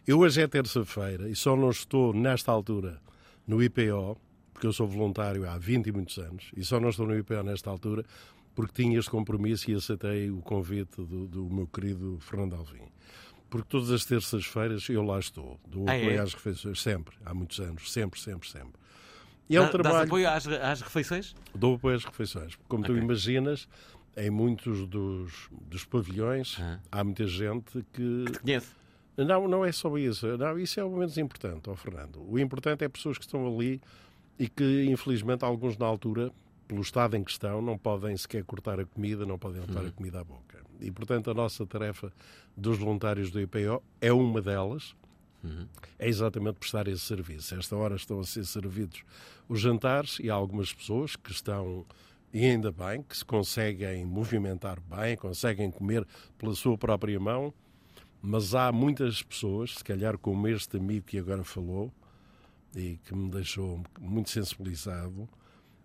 [0.07, 3.01] Eu hoje é terça-feira e só não estou nesta altura
[3.45, 4.17] no IPO,
[4.53, 7.43] porque eu sou voluntário há 20 e muitos anos, e só não estou no IPO
[7.43, 8.05] nesta altura
[8.55, 12.89] porque tinha este compromisso e aceitei o convite do, do meu querido Fernando Alvim.
[13.49, 16.19] Porque todas as terças-feiras eu lá estou, dou ah, apoio é?
[16.19, 18.79] às refeições, sempre, há muitos anos, sempre, sempre, sempre.
[19.49, 20.05] E é um Dá, trabalho.
[20.05, 21.35] apoio às, às refeições?
[21.55, 22.55] Dou apoio às refeições.
[22.67, 22.95] Como okay.
[22.95, 23.67] tu imaginas,
[24.15, 26.79] em muitos dos, dos pavilhões ah.
[26.91, 28.25] há muita gente que.
[28.25, 28.79] Que te conhece.
[29.17, 30.37] Não, não é só isso.
[30.37, 32.23] Não, isso é o menos importante, ó Fernando.
[32.29, 33.81] O importante é pessoas que estão ali
[34.37, 36.31] e que, infelizmente, alguns na altura
[36.69, 39.87] pelo estado em questão, não podem sequer cortar a comida, não podem levar uhum.
[39.87, 40.63] a comida à boca.
[40.79, 42.13] E, portanto, a nossa tarefa
[42.55, 44.95] dos voluntários do IPO é uma delas,
[45.43, 45.67] uhum.
[45.97, 47.55] é exatamente prestar esse serviço.
[47.55, 49.03] esta hora estão a ser servidos
[49.49, 51.87] os jantares e há algumas pessoas que estão,
[52.31, 56.05] e ainda bem, que se conseguem movimentar bem, conseguem comer
[56.37, 57.51] pela sua própria mão,
[58.21, 61.91] mas há muitas pessoas, se calhar como este amigo que agora falou,
[62.75, 65.27] e que me deixou muito sensibilizado,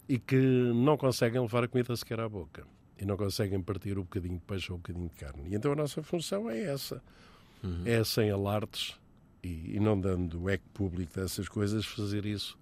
[0.09, 2.67] e que não conseguem levar a comida sequer à boca
[2.99, 5.51] e não conseguem partir o um bocadinho de peixe ou um bocadinho de carne.
[5.51, 7.03] E então a nossa função é essa:
[7.63, 7.83] uhum.
[7.85, 8.97] é sem alardes
[9.43, 12.59] e, e, não dando eco público dessas coisas, fazer isso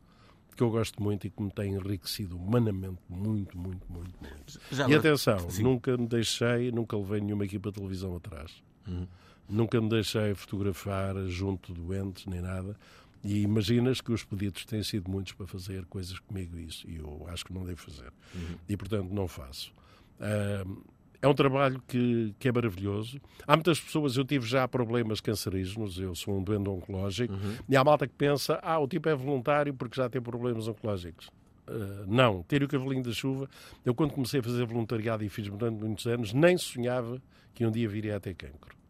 [0.57, 4.61] que eu gosto muito e que me tem enriquecido humanamente muito, muito, muito, muito.
[4.71, 5.63] Já e atenção, Sim.
[5.63, 8.63] nunca me deixei, nunca levei nenhuma equipa de televisão atrás.
[8.87, 9.07] Uhum.
[9.49, 12.77] Nunca me deixei fotografar junto de doentes nem nada.
[13.25, 17.25] E imaginas que os pedidos têm sido muitos para fazer coisas comigo isso, e eu
[17.29, 18.13] acho que não devo fazer.
[18.35, 18.57] Uhum.
[18.69, 19.73] E, portanto, não faço.
[20.19, 20.83] Uh,
[21.21, 23.21] é um trabalho que, que é maravilhoso.
[23.47, 27.57] Há muitas pessoas, eu tive já problemas cancerígenos, eu sou um doente oncológico, uhum.
[27.69, 31.29] e há malta que pensa, ah, o tipo é voluntário porque já tem problemas oncológicos.
[31.69, 33.49] Uh, não, ter o cavalinho da chuva.
[33.85, 37.23] Eu, quando comecei a fazer voluntariado e fiz durante muitos anos, nem sonhava
[37.55, 38.82] que um dia viria a ter cancro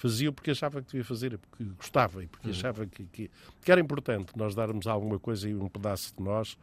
[0.00, 2.54] fazia porque achava que devia fazer, porque gostava e porque uhum.
[2.54, 3.30] achava que, que,
[3.62, 6.56] que, era importante nós darmos alguma coisa e um pedaço de nós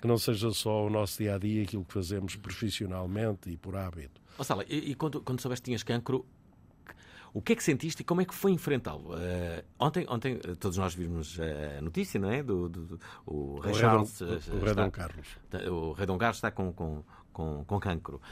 [0.00, 3.74] que não seja só o nosso dia a dia, aquilo que fazemos profissionalmente e por
[3.74, 4.20] hábito.
[4.38, 6.24] Oh, Sala, e, e quando, quando soubeste que tinhas cancro,
[7.34, 9.14] o que é que sentiste e como é que foi enfrentá-lo?
[9.14, 12.42] Uh, ontem, ontem eh, todos nós vimos a notícia, não é?
[12.42, 14.20] Do, do, do o Rei Charles.
[14.20, 15.26] Rei Dom, o, Rei Dom Carlos.
[15.68, 18.22] O Rei Dom Carlos está com, com, com, com cancro.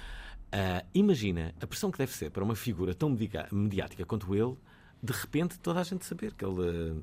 [0.54, 3.10] Uh, imagina a pressão que deve ser para uma figura tão
[3.50, 4.56] mediática quanto ele,
[5.02, 7.02] de repente toda a gente saber que ele.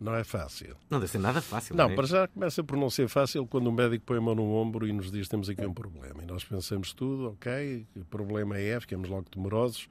[0.00, 0.74] Não é fácil.
[0.88, 1.76] Não deve ser nada fácil.
[1.76, 1.94] Não, é?
[1.94, 4.88] para já começa por não ser fácil quando o médico põe a mão no ombro
[4.88, 6.22] e nos diz temos aqui um problema.
[6.22, 9.90] E nós pensamos tudo, ok, o problema é, ficamos logo temerosos,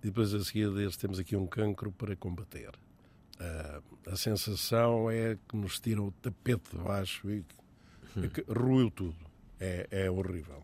[0.00, 2.70] e depois a seguir diz temos aqui um cancro para combater.
[3.40, 7.44] Uh, a sensação é que nos tiram o tapete de baixo e
[8.28, 9.16] que ruiu tudo.
[9.58, 10.62] É, é horrível.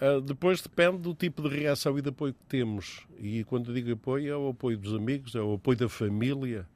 [0.00, 3.06] Uh, depois depende do tipo de reação e de apoio que temos.
[3.18, 6.68] E quando digo apoio, é o apoio dos amigos, é o apoio da família,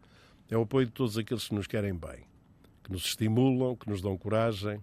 [0.50, 2.24] é o apoio de todos aqueles que nos querem bem,
[2.82, 4.80] que nos estimulam, que nos dão coragem.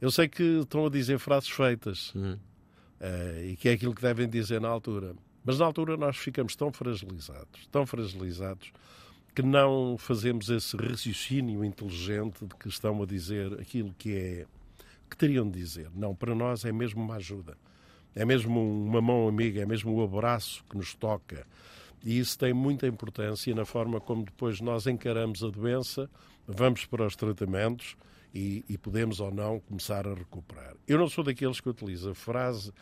[0.00, 2.34] Eu sei que estão a dizer frases feitas Uhum.
[2.34, 5.14] uh, e que é aquilo que devem dizer na altura.
[5.44, 8.72] Mas na altura nós ficamos tão fragilizados, tão fragilizados,
[9.34, 14.46] que não fazemos esse raciocínio inteligente de que estão a dizer aquilo que é
[15.08, 15.90] que teriam de dizer.
[15.94, 17.56] Não, para nós é mesmo uma ajuda.
[18.14, 21.46] É mesmo uma mão amiga, é mesmo o abraço que nos toca.
[22.04, 26.08] E isso tem muita importância na forma como depois nós encaramos a doença,
[26.46, 27.96] vamos para os tratamentos
[28.34, 30.74] e, e podemos ou não começar a recuperar.
[30.86, 32.72] Eu não sou daqueles que utiliza a frase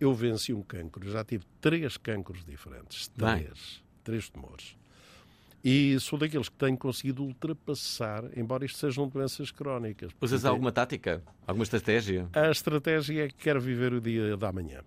[0.00, 1.08] eu venci um cancro.
[1.08, 3.08] Já tive três cancros diferentes.
[3.08, 3.42] Três.
[3.42, 3.84] Bem.
[4.02, 4.76] Três tumores.
[5.64, 10.12] E sou daqueles que têm conseguido ultrapassar, embora isto sejam doenças crónicas.
[10.20, 11.22] Usas Porque alguma tática?
[11.46, 12.28] Alguma estratégia?
[12.34, 14.82] A estratégia é que quero viver o dia da manhã.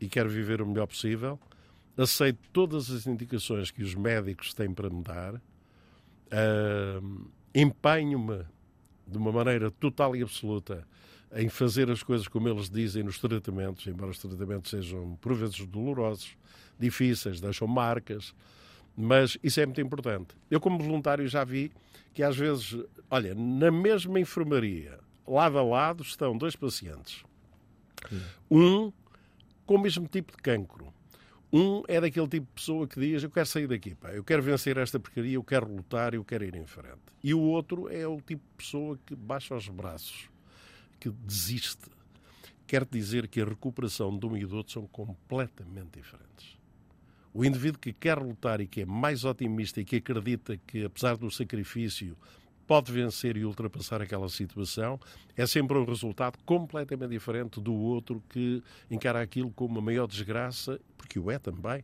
[0.00, 1.40] E quero viver o melhor possível.
[1.96, 5.42] Aceito todas as indicações que os médicos têm para me dar.
[6.30, 7.00] Ah,
[7.52, 8.44] Empenho-me
[9.04, 10.86] de uma maneira total e absoluta
[11.34, 15.66] em fazer as coisas como eles dizem nos tratamentos, embora os tratamentos sejam por vezes
[15.66, 16.36] dolorosos,
[16.78, 18.34] difíceis, deixam marcas,
[19.00, 20.34] mas isso é muito importante.
[20.50, 21.70] Eu, como voluntário, já vi
[22.12, 22.76] que às vezes,
[23.08, 27.22] olha, na mesma enfermaria, lado a lado, estão dois pacientes.
[28.50, 28.92] Um
[29.64, 30.92] com o mesmo tipo de cancro.
[31.52, 34.42] Um é daquele tipo de pessoa que diz: Eu quero sair daqui, pá, eu quero
[34.42, 36.98] vencer esta porcaria, eu quero lutar, eu quero ir em frente.
[37.22, 40.28] E o outro é o tipo de pessoa que baixa os braços,
[40.98, 41.86] que desiste.
[42.66, 46.57] Quer dizer que a recuperação de um e do outro são completamente diferentes.
[47.32, 51.16] O indivíduo que quer lutar e que é mais otimista e que acredita que, apesar
[51.16, 52.16] do sacrifício,
[52.66, 55.00] pode vencer e ultrapassar aquela situação,
[55.34, 60.78] é sempre um resultado completamente diferente do outro que encara aquilo como uma maior desgraça,
[60.96, 61.82] porque o é também,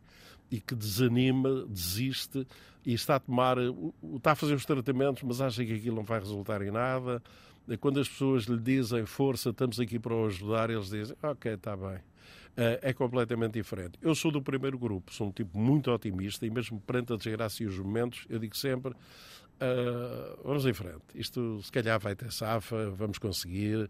[0.51, 2.45] e que desanima, desiste
[2.85, 3.57] e está a tomar,
[4.15, 7.21] está a fazer os tratamentos, mas acha que aquilo não vai resultar em nada.
[7.79, 11.75] Quando as pessoas lhe dizem força, estamos aqui para o ajudar, eles dizem ok, está
[11.75, 11.97] bem.
[12.57, 13.99] É completamente diferente.
[14.01, 17.63] Eu sou do primeiro grupo, sou um tipo muito otimista e mesmo perante a desgraça
[17.63, 18.93] e os momentos, eu digo sempre
[19.55, 21.03] Uh, vamos em frente.
[21.13, 23.89] Isto se calhar vai ter safa, vamos conseguir,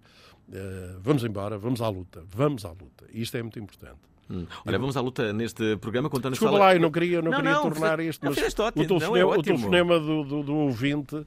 [0.50, 3.06] uh, vamos embora, vamos à luta, vamos à luta.
[3.12, 3.98] Isto é muito importante.
[4.30, 4.46] Hum.
[4.66, 6.66] Olha, vamos à luta neste programa contando Desculpa fala...
[6.66, 9.42] lá, eu não queria, não não, queria não, tornar isto, mas o telefonema, é o
[9.42, 11.26] telefonema do, do, do, ouvinte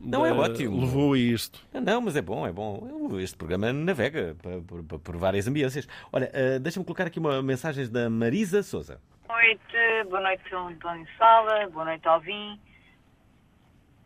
[0.00, 0.80] não é ótimo.
[0.80, 1.60] levou a isto.
[1.72, 3.18] Não, mas é bom, é bom.
[3.18, 5.88] Este programa navega por, por, por várias ambiências.
[6.12, 9.00] Olha, uh, deixa-me colocar aqui uma mensagem da Marisa Souza.
[9.26, 10.56] Boa noite, boa noite, Sr.
[10.56, 12.60] António Sala, boa noite, Alvim.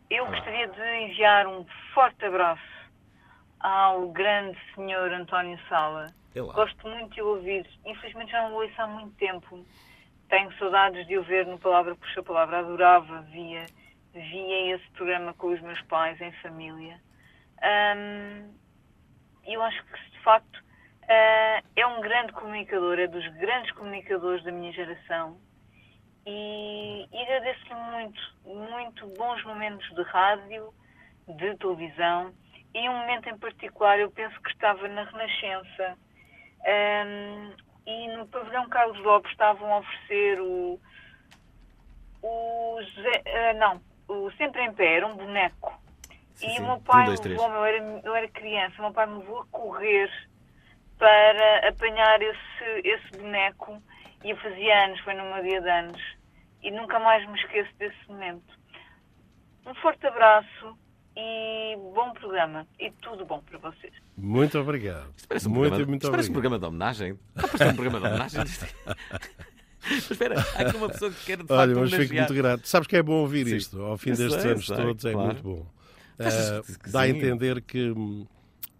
[0.09, 2.61] Eu gostaria de enviar um forte abraço
[3.59, 6.07] ao grande senhor António Sala.
[6.35, 7.67] Gosto muito de o ouvir.
[7.85, 9.65] Infelizmente já não o ouço há muito tempo.
[10.29, 12.59] Tenho saudades de o ver no Palavra Puxa Palavra.
[12.59, 13.65] Adorava, via,
[14.13, 16.99] via esse programa com os meus pais, em família.
[17.61, 18.53] Um,
[19.45, 24.51] eu acho que, de facto, uh, é um grande comunicador, é dos grandes comunicadores da
[24.51, 25.39] minha geração
[26.25, 30.73] e, e agradeço-lhe muito, muito bons momentos de rádio,
[31.27, 32.33] de televisão
[32.73, 35.97] e um momento em particular, eu penso que estava na Renascença
[36.65, 37.53] um,
[37.87, 40.79] e no pavilhão Carlos Lopes estavam a oferecer o,
[42.21, 45.79] o José, uh, não, o Sempre em Pé, era um boneco.
[46.35, 46.59] Sim, e sim.
[46.61, 47.57] o meu pai Um, dois, levou, três.
[47.57, 50.09] eu era, eu era criança, o meu pai me levou a correr
[50.97, 53.81] para apanhar esse, esse boneco
[54.23, 56.01] e eu fazia anos, foi no meu dia de anos
[56.61, 58.57] e nunca mais me esqueço desse momento.
[59.65, 60.77] Um forte abraço
[61.15, 63.93] e bom programa e tudo bom para vocês.
[64.17, 65.13] Muito obrigado.
[65.27, 66.59] Parece um muito, programa, muito isto parece um obrigado.
[66.59, 67.19] programa de homenagem.
[67.35, 68.43] Está um programa de homenagem.
[69.89, 72.67] Mas espera, há aqui uma pessoa que quer de facto Olha, mas fico muito grato.
[72.67, 73.55] Sabes que é bom ouvir Sim.
[73.55, 75.27] isto ao fim Eu destes sei, anos sei, todos, é claro.
[75.27, 75.65] muito bom.
[76.83, 77.93] Que dá a entender que,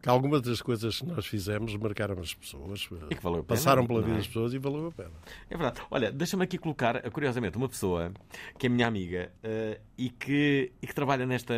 [0.01, 4.17] que algumas das coisas que nós fizemos marcaram as pessoas, pena, passaram pela vida é?
[4.17, 5.11] das pessoas e valeu a pena.
[5.49, 5.82] É verdade.
[5.89, 8.11] Olha, deixa-me aqui colocar, curiosamente, uma pessoa
[8.57, 11.53] que é minha amiga eh, e, que, e que trabalha nesta,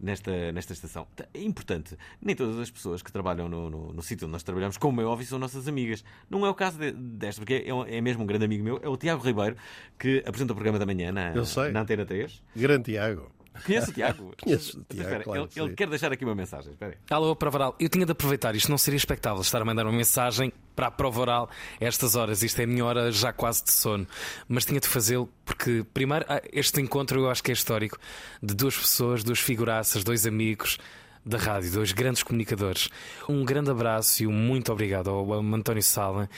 [0.00, 1.06] nesta, nesta estação.
[1.34, 1.96] É importante.
[2.20, 5.04] Nem todas as pessoas que trabalham no, no, no sítio onde nós trabalhamos, como é
[5.04, 6.04] óbvio, são nossas amigas.
[6.28, 8.88] Não é o caso de- desta, porque é, é mesmo um grande amigo meu, é
[8.88, 9.56] o Tiago Ribeiro,
[9.98, 11.70] que apresenta o programa da manhã na, Eu sei.
[11.72, 12.42] na Antena 3.
[12.56, 13.30] Grande Tiago.
[13.66, 14.32] Conhece o Tiago?
[14.40, 16.70] Conheço o Tiago, Espera, claro ele, que ele quer deixar aqui uma mensagem.
[16.72, 16.98] Espera aí.
[17.10, 17.76] Alô, Prova Oral.
[17.80, 20.90] Eu tinha de aproveitar, isto não seria expectável estar a mandar uma mensagem para a
[20.90, 22.42] Prova Oral estas horas.
[22.42, 24.06] Isto é a minha hora já quase de sono.
[24.48, 27.98] Mas tinha de fazê-lo porque, primeiro, ah, este encontro eu acho que é histórico
[28.42, 30.78] de duas pessoas, duas figuraças, dois amigos
[31.24, 32.88] da rádio, dois grandes comunicadores.
[33.28, 36.30] Um grande abraço e um muito obrigado ao António Sala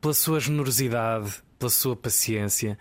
[0.00, 2.78] pela sua generosidade, pela sua paciência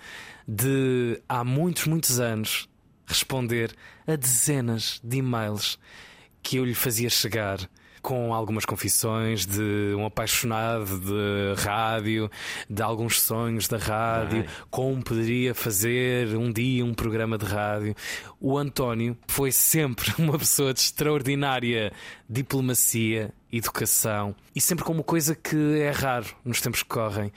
[0.47, 2.69] de há muitos, muitos anos
[3.05, 3.75] responder
[4.07, 5.77] a dezenas de e-mails
[6.41, 7.69] que eu lhe fazia chegar
[8.05, 12.29] com algumas confissões de um apaixonado de rádio,
[12.69, 14.55] de alguns sonhos da rádio, Ai.
[14.69, 17.95] como poderia fazer um dia um programa de rádio.
[18.39, 21.91] O António foi sempre uma pessoa de extraordinária
[22.29, 27.31] diplomacia, educação e sempre com uma coisa que é raro nos tempos que correm.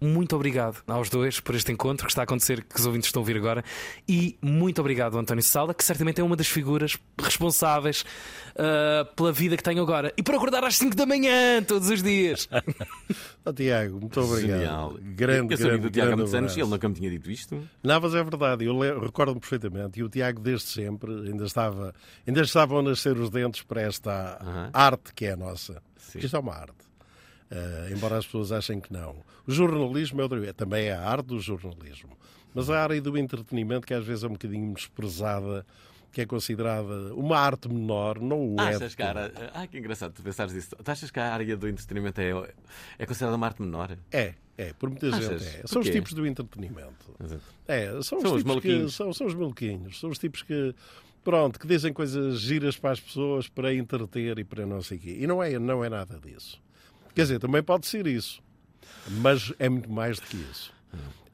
[0.00, 3.20] Muito obrigado aos dois por este encontro que está a acontecer, que os ouvintes estão
[3.20, 3.62] a ouvir agora.
[4.08, 8.04] E muito obrigado ao António Sala, que certamente é uma das figuras responsáveis
[8.56, 10.12] ah, pela vida que tenho agora.
[10.16, 12.48] E por acordar às 5 da manhã, todos os dias.
[13.42, 14.58] Oh, Tiago, muito obrigado.
[14.58, 14.98] Genial.
[15.00, 17.10] Grande, eu sou amigo grande, do Tiago há muitos anos e ele nunca me tinha
[17.10, 17.68] dito isto.
[17.82, 19.98] Não, mas é verdade, eu recordo-me perfeitamente.
[19.98, 21.94] E o Tiago, desde sempre, ainda estava,
[22.26, 24.70] ainda estavam a nascer os dentes para esta Aham.
[24.74, 25.82] arte que é a nossa.
[25.96, 26.18] Sim.
[26.18, 26.89] Isto é uma arte.
[27.50, 29.16] Eh, embora as pessoas achem que não.
[29.46, 32.16] O jornalismo é outra também é a arte do jornalismo.
[32.54, 35.66] Mas a área do entretenimento, que às vezes é um bocadinho desprezada,
[36.12, 38.74] que é considerada uma arte menor, não o é.
[38.74, 39.32] Achas que a área...
[39.54, 40.76] Ah, que engraçado tu pensares isso.
[40.76, 42.30] Tu achas que a área do entretenimento é,
[42.98, 43.96] é considerada uma arte menor?
[44.12, 45.46] É, é, por muita gente Achas?
[45.46, 45.62] é.
[45.66, 47.14] São os tipos do entretenimento.
[47.22, 47.42] Exato.
[47.66, 48.94] É, são, São os os tipos que maluquinhos.
[48.94, 50.74] são, são os maluquinhos, são os tipos que
[51.24, 55.00] pronto, que dizem coisas giras para as pessoas para entreter e para não sei o
[55.00, 55.16] quê.
[55.20, 56.60] E não é, não é nada disso.
[57.20, 58.42] Quer dizer, também pode ser isso,
[59.08, 60.72] mas é muito mais do que isso.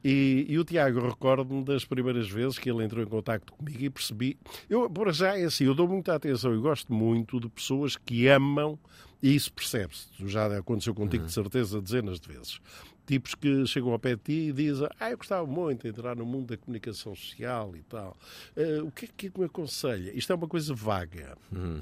[0.04, 3.90] E, e o Tiago, recordo-me das primeiras vezes que ele entrou em contacto comigo e
[3.90, 4.38] percebi.
[4.70, 8.28] Eu, por já, é assim, eu dou muita atenção e gosto muito de pessoas que
[8.28, 8.78] amam,
[9.20, 10.06] e isso percebe-se.
[10.26, 12.60] Já aconteceu contigo, de certeza, dezenas de vezes.
[13.06, 16.16] Tipos que chegam ao pé de ti e dizem: Ah, eu gostava muito de entrar
[16.16, 18.16] no mundo da comunicação social e tal.
[18.56, 20.10] Eh, o que é que me aconselha?
[20.12, 21.38] Isto é uma coisa vaga.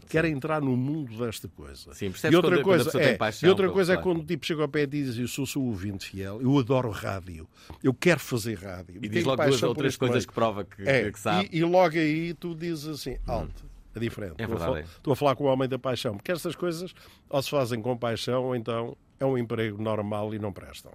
[0.08, 1.94] Quero entrar no mundo desta coisa.
[1.94, 4.20] Sim, percebes e outra quando- quando coisa, pessoa é, paixão e outra coisa é quando
[4.20, 7.48] o tipo chega ao pé e diz: Eu sou seu ouvinte fiel, eu adoro rádio,
[7.82, 9.00] eu quero fazer rádio.
[9.02, 11.48] E diz logo duas ou três coisas meio." que prova que, É, que sabe.
[11.50, 13.64] E, e logo aí tu dizes assim, alto,
[13.94, 14.34] é diferente.
[14.38, 14.96] É estou, a verdade, é.
[14.98, 16.94] estou a falar com o homem da paixão, porque estas coisas
[17.30, 20.92] ou se fazem com paixão ou então é um emprego normal e não prestam.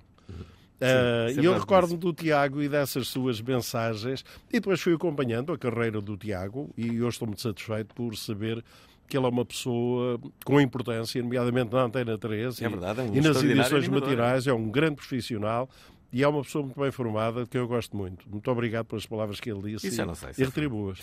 [0.82, 4.93] Ah, sempre e eu mais recordo-me do Tiago e dessas suas mensagens, e depois fui
[4.93, 8.63] acompanhando a carreira do Tiago, e eu estou muito satisfeito por saber
[9.07, 13.03] que ele é uma pessoa com importância, nomeadamente na Antena 3 É e, verdade, é
[13.03, 15.67] um e nas edições matinais, é um grande profissional
[16.11, 18.27] e é uma pessoa muito bem formada, que eu gosto muito.
[18.27, 20.99] Muito obrigado pelas palavras que ele disse Isso e, não sei se e é retribuas.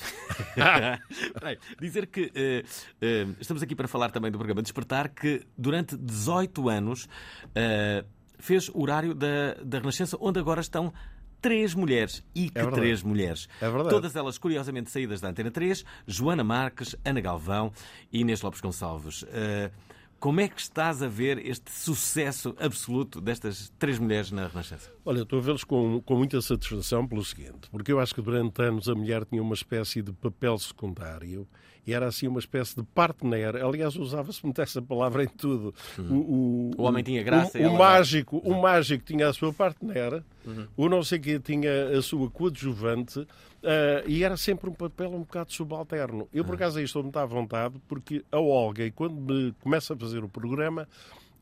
[1.80, 2.64] Dizer que eh,
[3.00, 7.08] eh, estamos aqui para falar também do programa Despertar, que durante 18 anos
[7.54, 8.04] eh,
[8.38, 10.92] fez o horário da, da Renascença, onde agora estão
[11.40, 12.24] três mulheres.
[12.34, 12.76] E que verdade.
[12.76, 13.48] três mulheres.
[13.60, 13.90] É verdade.
[13.90, 17.72] Todas elas, curiosamente, saídas da Antena 3, Joana Marques, Ana Galvão
[18.12, 19.24] e Inês Lopes Gonçalves.
[19.28, 19.70] Eh,
[20.18, 24.90] como é que estás a ver este sucesso absoluto destas três mulheres na Renascença?
[25.04, 28.62] Olha, estou a vê-los com, com muita satisfação pelo seguinte, porque eu acho que durante
[28.62, 31.46] anos a mulher tinha uma espécie de papel secundário
[31.86, 33.56] e era assim uma espécie de partner.
[33.64, 35.72] Aliás, usava-se muito essa palavra em tudo.
[35.98, 40.66] O, O homem tinha graça O, o mágico, o mágico tinha a sua partner, Uhum.
[40.76, 43.26] o não sei que tinha a sua coadjuvante
[43.64, 46.28] ah, e era sempre um papel um bocado subalterno.
[46.32, 49.94] Eu, por acaso, aí estou muito à vontade porque a Olga, e quando me começa
[49.94, 50.86] a fazer o programa,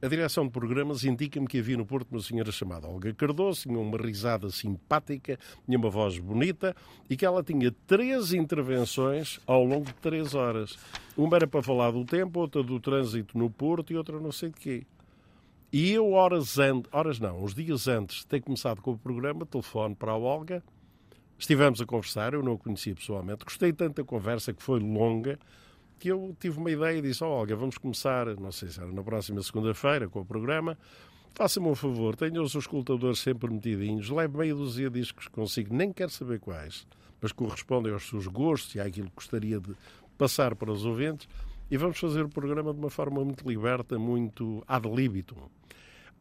[0.03, 3.79] a direção de programas indica-me que havia no Porto uma senhora chamada Olga Cardoso, tinha
[3.79, 6.77] uma risada simpática, tinha uma voz bonita
[7.09, 10.77] e que ela tinha três intervenções ao longo de três horas.
[11.17, 14.51] Uma era para falar do tempo, outra do trânsito no Porto e outra não sei
[14.51, 14.87] de quê.
[15.73, 19.45] E eu, horas antes, horas não, uns dias antes de ter começado com o programa,
[19.45, 20.63] telefone para a Olga,
[21.37, 25.37] estivemos a conversar, eu não a conhecia pessoalmente, gostei tanto da conversa que foi longa,
[26.05, 28.93] que eu tive uma ideia e disse, oh, Olga, vamos começar, não sei se era
[28.93, 30.77] na próxima segunda-feira com o programa,
[31.33, 35.75] faça-me um favor, tenha os escutadores sempre metidinhos, leve meia dúzia de discos que consigo,
[35.75, 36.87] nem quero saber quais,
[37.23, 39.75] mas correspondem aos seus gostos e àquilo que gostaria de
[40.19, 41.27] passar para os ouvintes,
[41.71, 45.49] e vamos fazer o programa de uma forma muito liberta, muito ad libitum.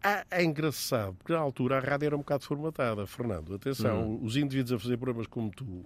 [0.01, 3.53] É, é engraçado, porque na altura a rádio era um bocado formatada, Fernando.
[3.53, 5.83] Atenção, os indivíduos a fazer programas como tu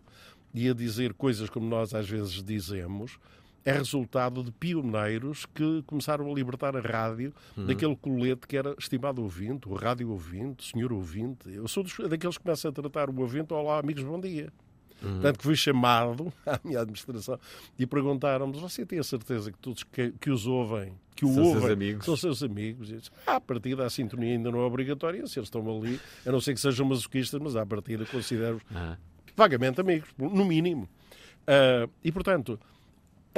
[0.54, 3.18] e a dizer coisas como nós às vezes dizemos
[3.68, 9.22] é resultado de pioneiros que começaram a libertar a rádio daquele colete que era estimado
[9.22, 11.50] ouvinte, o rádio ouvinte, senhor ouvinte.
[11.54, 14.54] Eu sou dos, daqueles que começam a tratar o ouvinte, olá amigos, bom dia.
[15.04, 15.20] Uhum.
[15.20, 17.38] Tanto que fui chamado à minha administração
[17.78, 21.44] e perguntaram-me: você tem a certeza que todos que, que os ouvem, que o são
[21.44, 22.06] ouvem, seus amigos?
[22.06, 22.90] são seus amigos?
[22.90, 26.00] E disse, ah, à partida, a sintonia ainda não é obrigatória, se eles estão ali,
[26.26, 28.98] a não ser que sejam masoquistas, mas à partida considero Ah.
[29.36, 30.88] vagamente amigos, no mínimo.
[31.46, 32.58] Ah, e, portanto,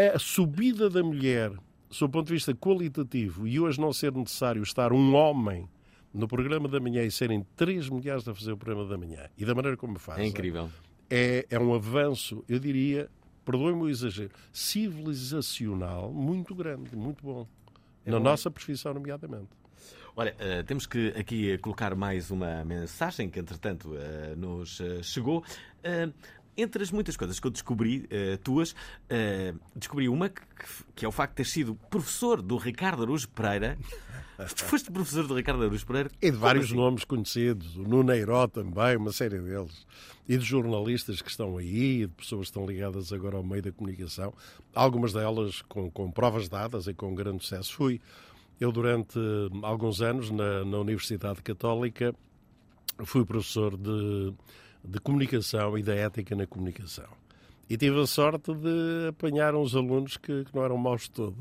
[0.08, 1.52] a subida da mulher,
[1.90, 5.68] sob o ponto de vista qualitativo, e hoje não ser necessário estar um homem
[6.14, 9.46] no programa da manhã e serem três mulheres a fazer o programa da manhã, e
[9.46, 10.70] da maneira como fazem, É incrível.
[11.10, 13.10] é, é um avanço, eu diria,
[13.46, 17.48] perdoe-me o exagero, civilizacional muito grande, muito bom.
[18.06, 18.24] É na bom.
[18.24, 19.50] nossa profissão, nomeadamente.
[20.16, 25.44] Olha, eh, temos que aqui colocar mais uma mensagem que, entretanto, eh, nos eh, chegou.
[26.58, 28.76] Entre as muitas coisas que eu descobri, eh, tuas,
[29.10, 30.42] eh, descobri uma que,
[30.96, 33.78] que é o facto de ter sido professor do Ricardo Araújo Pereira.
[34.56, 36.12] tu foste professor do Ricardo Araújo Pereira?
[36.22, 36.76] E de vários assim?
[36.76, 39.86] nomes conhecidos, o Nuneiró também, uma série deles.
[40.28, 43.62] E de jornalistas que estão aí, e de pessoas que estão ligadas agora ao meio
[43.62, 44.34] da comunicação,
[44.76, 47.74] algumas delas com, com provas dadas e com grande sucesso.
[47.74, 48.02] Fui
[48.60, 52.14] eu, durante eh, alguns anos, na, na Universidade Católica,
[53.06, 54.34] fui professor de,
[54.84, 57.08] de comunicação e da ética na comunicação.
[57.70, 61.38] E tive a sorte de apanhar uns alunos que, que não eram maus de todo.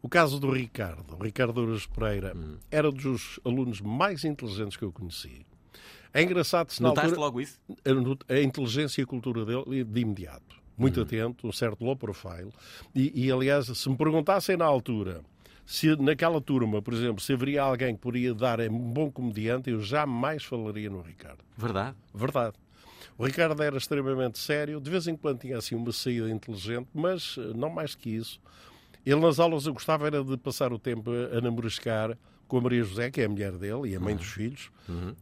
[0.00, 2.32] O caso do Ricardo, o Ricardo Ouros Pereira,
[2.70, 5.44] era dos alunos mais inteligentes que eu conheci.
[6.12, 7.58] É engraçado se Notaste altura, logo isso?
[7.68, 10.62] a, a inteligência e a cultura dele de imediato.
[10.78, 12.52] Muito atento, um certo low profile.
[12.94, 15.22] E, e, aliás, se me perguntassem na altura
[15.66, 19.80] se naquela turma, por exemplo, se haveria alguém que poderia dar um bom comediante, eu
[19.80, 21.38] jamais falaria no Ricardo.
[21.56, 21.96] Verdade.
[22.14, 22.54] Verdade.
[23.16, 27.36] O Ricardo era extremamente sério, de vez em quando tinha assim uma saída inteligente, mas
[27.38, 28.40] eh, não mais que isso.
[29.06, 32.16] Ele nas aulas eu gostava era de passar o tempo a, namoriscar
[32.48, 34.70] com a Maria José, que é a mulher dele e a mãe dos filhos,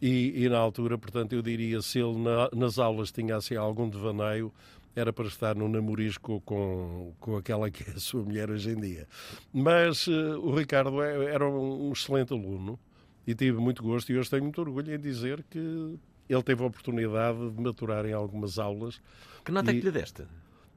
[0.00, 3.88] e, e na altura, portanto, eu diria, se ele na- nas aulas tinha assim algum
[3.88, 4.52] devaneio,
[4.94, 8.80] era para estar no namorisco com, com aquela que é a sua mulher hoje em
[8.80, 9.06] dia.
[9.52, 12.78] Mas eh, o Ricardo é- era um um excelente aluno
[13.26, 15.96] e tive muito gosto e hoje tenho muito orgulho em dizer que
[16.34, 19.00] ele teve a oportunidade de maturar em algumas aulas.
[19.44, 20.24] Que nota é E- que lhe deste?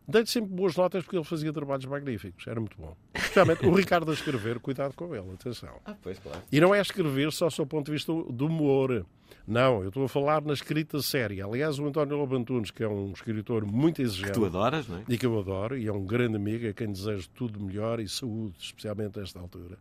[0.08, 2.96] Dei-lhe sempre boas notas porque ele fazia trabalhos magníficos, era muito bom.
[3.16, 5.80] Especialmente o Ricardo a escrever, cuidado com ele, atenção.
[5.84, 6.42] Ah, pois, claro.
[6.52, 9.04] E não é escrever só sob o ponto de vista do humor.
[9.48, 11.44] Não, eu estou a falar na escrita séria.
[11.44, 14.34] Aliás, o António Lobo Antunes, que é um escritor muito exigente.
[14.34, 15.04] Que tu adoras, não é?
[15.10, 18.08] E que eu adoro, e é um grande amigo, a quem desejo tudo melhor e
[18.08, 19.76] saúde, especialmente nesta altura.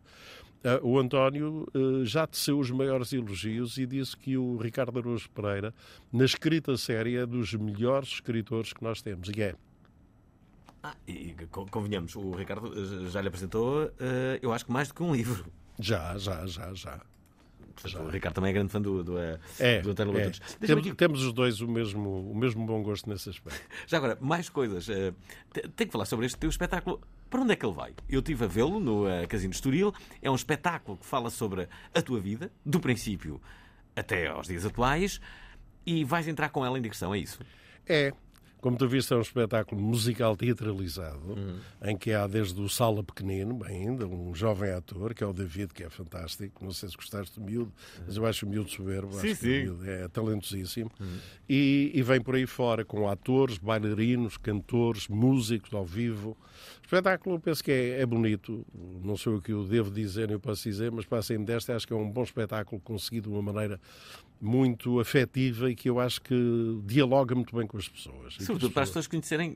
[0.67, 5.29] Ah, o António ah, já teceu os maiores elogios e disse que o Ricardo Araújo
[5.29, 5.71] Pereira,
[6.11, 9.29] na escrita séria, é dos melhores escritores que nós temos.
[9.29, 9.55] E é.
[10.83, 14.87] Ah, e co- convenhamos, o Ricardo eh, já lhe apresentou, eh, eu acho que mais
[14.87, 15.45] do que um livro.
[15.79, 16.99] Já, já, já, já.
[17.99, 20.31] O Ricardo também é grande fã do, do, eh, É, do é.
[20.65, 23.61] Temos, temos os dois o mesmo, o mesmo bom gosto nesse aspecto.
[23.85, 24.85] Já agora, mais coisas.
[24.85, 27.01] Te- Tenho que falar sobre este teu espetáculo.
[27.29, 27.93] Para onde é que ele vai?
[28.07, 29.93] Eu estive a vê-lo no eh, Casino de Estoril.
[30.21, 33.41] É um espetáculo que fala sobre a tua vida, do princípio
[33.95, 35.19] até aos dias atuais,
[35.85, 37.39] e vais entrar com ela em digressão, é isso?
[37.87, 38.13] É.
[38.61, 41.59] Como tu viste, é um espetáculo musical teatralizado, Uhum.
[41.83, 45.71] em que há desde o Sala Pequenino, ainda, um jovem ator, que é o David,
[45.71, 46.65] que é fantástico.
[46.65, 47.71] Não sei se gostaste do miúdo,
[48.07, 49.11] mas eu acho o miúdo soberbo.
[49.13, 49.61] Sim, acho que o sim.
[49.65, 50.89] miúdo é talentosíssimo.
[51.47, 56.35] E, e vem por aí fora com atores, bailarinos, cantores, músicos ao vivo.
[56.85, 58.63] O espetáculo, eu penso que é, é bonito.
[59.03, 61.87] Não sei o que eu devo dizer, eu posso dizer, mas para sair desta, acho
[61.87, 63.79] que é um bom espetáculo conseguido de uma maneira
[64.39, 66.35] muito afetiva e que eu acho que
[66.85, 68.35] dialoga muito bem com as pessoas.
[68.35, 69.55] Sobretudo para as pessoas conhecerem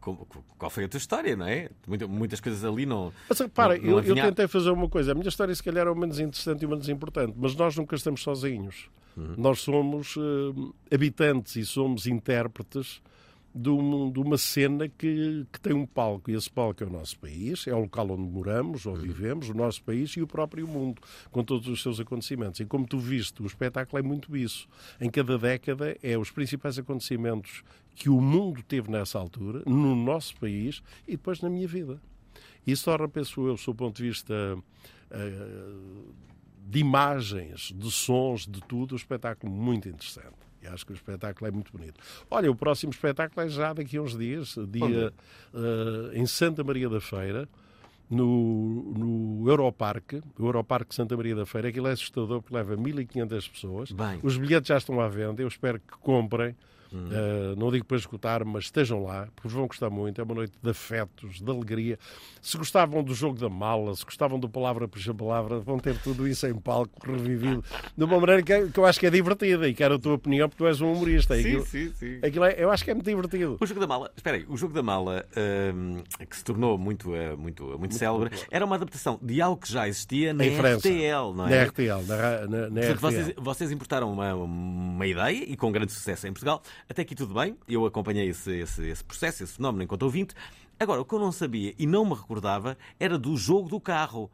[0.00, 1.70] como- qual foi a tua história, não é?
[1.88, 3.12] Muita- Muitas coisas ali não.
[3.28, 4.28] Mas repara, não- não eu, eu adivinhar.
[4.28, 5.10] tentei fazer uma coisa.
[5.10, 7.76] A minha história, se calhar, é o menos interessante e o menos importante, mas nós
[7.76, 8.88] nunca estamos sozinhos.
[9.16, 9.34] Uhum.
[9.36, 13.02] Nós somos eh, habitantes e somos intérpretes
[13.54, 16.30] de, um- de uma cena que, que tem um palco.
[16.30, 19.54] E esse palco é o nosso país, é o local onde moramos ou vivemos, o
[19.54, 22.60] nosso país e o próprio mundo, com todos os seus acontecimentos.
[22.60, 24.68] E como tu viste, o espetáculo é muito isso.
[25.00, 27.62] Em cada década, é os principais acontecimentos
[27.94, 32.00] que o mundo teve nessa altura, no nosso país e depois na minha vida.
[32.66, 34.34] Isso torna, penso eu, sob o ponto de vista
[35.10, 35.74] eh,
[36.68, 40.36] de imagens, de sons, de tudo, um espetáculo muito interessante.
[40.62, 42.00] E acho que o espetáculo é muito bonito.
[42.30, 45.12] Olha, o próximo espetáculo é já daqui a uns dias, dia
[45.54, 47.48] eh, em Santa Maria da Feira,
[48.10, 51.68] no, no Europarque, o Europarque Santa Maria da Feira.
[51.68, 53.92] Aquilo é assustador porque leva 1.500 pessoas.
[53.92, 54.18] Bem.
[54.22, 56.56] Os bilhetes já estão à venda, eu espero que comprem,
[56.92, 60.20] Uh, não digo para escutar, mas estejam lá, porque vão gostar muito.
[60.20, 61.98] É uma noite de afetos, de alegria.
[62.42, 66.26] Se gostavam do jogo da mala, se gostavam do palavra por palavra, vão ter tudo
[66.26, 67.64] isso em palco revivido
[67.96, 70.48] de uma maneira que, que, eu acho que é divertida e quero a tua opinião,
[70.48, 71.34] porque tu és um humorista.
[71.36, 72.18] Sim, aquilo, sim, sim.
[72.22, 73.56] Aquilo é, eu acho que é muito divertido.
[73.60, 77.10] O jogo da mala, espera aí, o jogo da mala, uh, que se tornou muito,
[77.10, 81.34] uh, muito, muito, muito célebre, era uma adaptação de algo que já existia na RTL,
[81.34, 81.56] não é?
[81.56, 82.16] Na RTL, na,
[82.46, 82.98] na, na RTL.
[83.00, 86.62] Vocês, vocês importaram uma, uma ideia e com grande sucesso em Portugal.
[86.90, 90.34] Até aqui tudo bem, eu acompanhei esse, esse, esse processo, esse fenómeno enquanto ouvinte.
[90.76, 94.28] Agora, o que eu não sabia e não me recordava era do jogo do carro.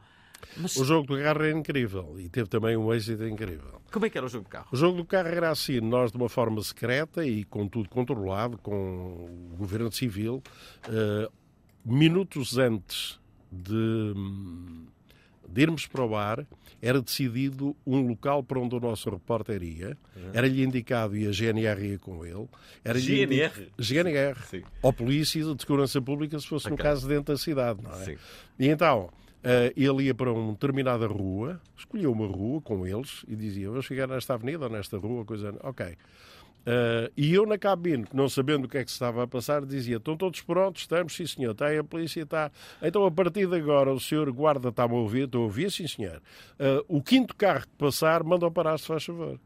[0.56, 0.74] Mas...
[0.76, 3.78] O jogo do carro é incrível e teve também um êxito incrível.
[3.92, 4.68] Como é que era o jogo do carro?
[4.72, 8.56] O jogo do carro era assim, nós de uma forma secreta e com tudo controlado,
[8.56, 10.42] com o governo civil,
[10.88, 11.30] uh,
[11.84, 13.20] minutos antes
[13.52, 14.14] de,
[15.48, 16.46] de irmos para o ar,
[16.80, 19.96] era decidido um local para onde o nosso repórter ia,
[20.32, 22.46] era-lhe indicado e a GNR ia com ele.
[22.84, 23.68] Era GNR?
[23.78, 24.38] GNR.
[24.46, 24.62] Sim.
[24.82, 26.76] Ou Polícia de Segurança Pública, se fosse okay.
[26.76, 28.04] no caso dentro da cidade, não é?
[28.04, 28.16] Sim.
[28.58, 29.10] E então,
[29.46, 33.84] Uh, ele ia para uma determinada rua, escolhia uma rua com eles e dizia: Vamos
[33.84, 35.54] chegar nesta avenida ou nesta rua, coisa.
[35.62, 35.96] Ok.
[36.66, 39.64] Uh, e eu na cabine, não sabendo o que é que se estava a passar,
[39.64, 40.82] dizia: Estão todos prontos?
[40.82, 41.52] Estamos, sim senhor.
[41.52, 42.50] Está aí a polícia, está.
[42.82, 45.26] Então a partir de agora o senhor guarda está-me a ouvir?
[45.26, 46.20] Estou a ouvir, sim senhor.
[46.58, 49.38] Uh, o quinto carro que passar, manda parar, se faz favor.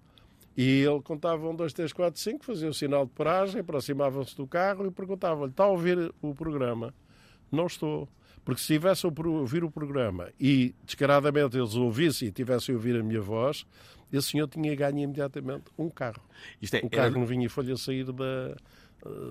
[0.56, 4.46] E ele contava um, dois, três, quatro, cinco, fazia o sinal de paragem, aproximavam-se do
[4.46, 6.94] carro e perguntavam-lhe: Está a ouvir o programa?
[7.52, 8.08] Não estou.
[8.44, 12.98] Porque se tivesse a ouvir o programa e descaradamente eles ouvissem e tivessem a ouvir
[12.98, 13.66] a minha voz,
[14.12, 16.22] esse senhor tinha ganho imediatamente um carro.
[16.60, 17.18] Isto é, um carro era...
[17.18, 18.56] não vinha folha a sair da,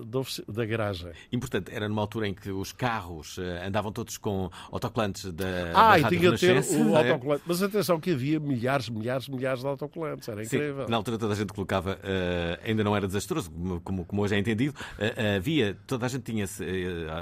[0.06, 0.20] da,
[0.52, 1.12] da garagem.
[1.32, 5.98] Importante, era numa altura em que os carros uh, andavam todos com autocolantes da, ah,
[5.98, 7.12] da e tinha ter o é?
[7.12, 7.44] autocolante.
[7.46, 10.84] Mas atenção que havia milhares, milhares, milhares de autocolantes, era incrível.
[10.84, 13.50] Sim, na altura toda a gente colocava, uh, ainda não era desastroso,
[13.84, 16.46] como, como hoje é entendido, uh, havia, toda a gente tinha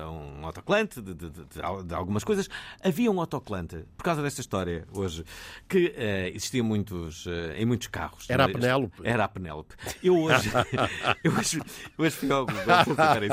[0.09, 1.45] um autocolante de, de, de,
[1.85, 2.49] de, algumas coisas.
[2.83, 5.25] Havia um autocolante, por causa desta história hoje,
[5.69, 5.95] que
[6.33, 7.27] existia muitos,
[7.57, 8.29] em muitos carros.
[8.29, 9.01] Era a Penélope.
[9.03, 9.75] Era a Penélope.
[10.03, 10.51] Eu hoje,
[11.23, 11.59] eu hoje,
[11.99, 12.29] eu hoje fui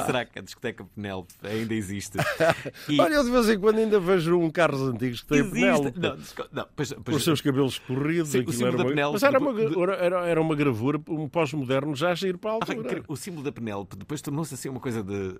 [0.06, 2.18] será que a discoteca Penélope ainda existe?
[2.88, 3.00] E...
[3.00, 5.56] Olha, eu de vez em quando ainda vejo um carros antigos que tem existe.
[5.56, 6.00] Penélope.
[6.00, 6.18] Não,
[6.52, 7.18] não, pois, pois...
[7.18, 8.30] Os seus cabelos corridos.
[8.30, 9.12] Sim, o era uma...
[9.12, 13.00] Mas era uma, era, era uma gravura, um pós-moderno já a ir para a altura.
[13.00, 15.40] Ah, o símbolo da Penélope depois tornou-se assim uma coisa de...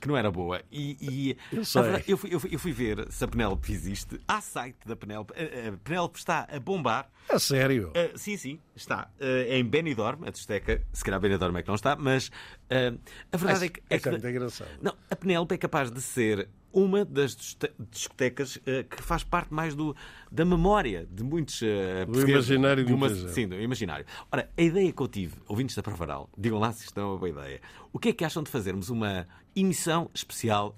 [0.00, 0.62] que não era boa.
[0.70, 1.36] E, e...
[1.52, 1.82] Eu, sei.
[2.06, 4.20] eu, fui, eu, fui, eu fui ver se a Penélope existe.
[4.26, 5.32] Há site da Penélope.
[5.34, 7.08] A, a Penélope está a bombar.
[7.28, 7.90] A sério?
[7.90, 9.10] Uh, sim, sim, está.
[9.20, 12.30] Uh, em Benidorm, a discoteca, se calhar Benidorm é que não está, mas
[12.70, 12.98] uh,
[13.32, 13.82] a verdade é, é que.
[13.90, 14.70] É, que, muito engraçado.
[14.80, 17.56] Não, a Penélope é capaz de ser uma das
[17.90, 19.96] discotecas uh, que faz parte mais do,
[20.30, 21.62] da memória de muitos.
[21.62, 24.04] Uh, do imaginário de uma, Sim, do imaginário.
[24.30, 27.16] Ora, a ideia que eu tive, ouvintes da Provaral, digam lá se isto é uma
[27.16, 27.60] boa ideia.
[27.92, 30.76] O que é que acham de fazermos uma emissão especial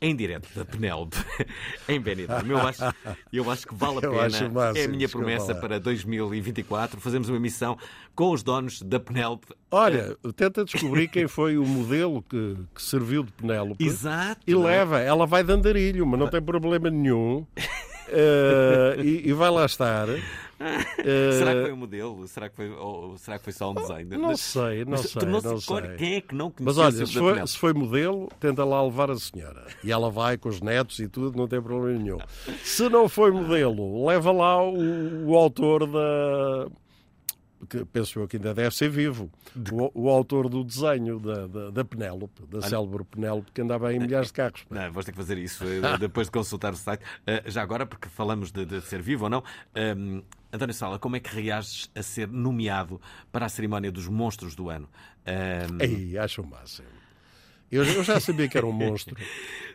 [0.00, 1.16] em direto da Penélope
[1.88, 2.50] em Benidorm.
[2.50, 2.82] Eu acho,
[3.32, 4.20] eu acho que vale a pena.
[4.22, 7.00] Máximo, é a minha promessa para 2024.
[7.00, 7.76] Fazemos uma emissão
[8.14, 9.46] com os donos da Penélope.
[9.70, 13.84] Olha, tenta descobrir quem foi o modelo que, que serviu de Penélope.
[13.84, 14.40] Exato.
[14.46, 15.00] E leva.
[15.00, 17.46] Ela vai de andarilho, mas não tem problema nenhum.
[18.08, 20.08] Uh, e, e, vai lá estar.
[20.60, 22.28] Uh, será que foi um modelo?
[22.28, 24.16] Será que foi, ou, será que foi só um design?
[24.18, 25.22] Não sei, não sei.
[25.26, 25.96] Não sei.
[25.96, 29.16] Quem é que não Mas olha, se foi, se foi, modelo, tenta lá levar a
[29.16, 29.66] senhora.
[29.82, 32.18] E ela vai com os netos e tudo, não tem problema nenhum.
[32.62, 36.68] Se não foi modelo, leva lá o, o autor da
[37.70, 39.30] que penso eu que ainda deve ser vivo,
[39.72, 44.00] o, o autor do desenho da, da, da Penélope, da célebre Penélope, que andava em
[44.00, 44.66] milhares de carros.
[44.68, 47.02] Não, vamos ter que fazer isso eh, depois de consultar o site.
[47.02, 49.42] Uh, já agora, porque falamos de, de ser vivo ou não, um,
[49.76, 53.00] ehm, António Sala, como é que reages a ser nomeado
[53.30, 54.88] para a cerimónia dos monstros do ano?
[55.24, 55.30] Um...
[55.30, 56.88] Ehm, Ei, acho o máximo.
[57.70, 59.16] Eu, eu, já sabia que era um monstro.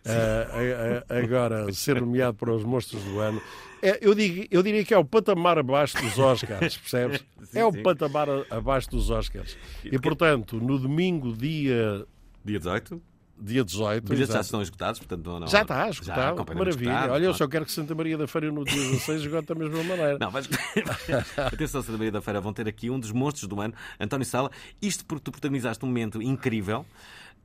[0.06, 3.42] Uh, agora, ser nomeado para os monstros do ano.
[3.86, 7.24] É, eu, digo, eu diria que é o patamar abaixo dos Oscars, percebes?
[7.44, 7.84] Sim, é o sim.
[7.84, 9.56] patamar abaixo dos Oscars.
[9.84, 12.04] E, portanto, no domingo, dia.
[12.44, 13.00] Dia 18?
[13.38, 14.10] Dia 18.
[14.10, 15.48] Bilhetes já estão esgotados, portanto não.
[15.48, 16.46] Já está, esgotado.
[16.48, 16.90] Já, Maravilha.
[16.90, 19.56] Esgotado, Olha, eu só quero que Santa Maria da Feira no dia 16 esgote da
[19.56, 20.18] mesma maneira.
[20.18, 20.50] Não, mas.
[21.38, 24.50] Atenção, Santa Maria da Feira, vão ter aqui um dos monstros do ano, António Sala.
[24.82, 26.86] Isto porque tu protagonizaste um momento incrível.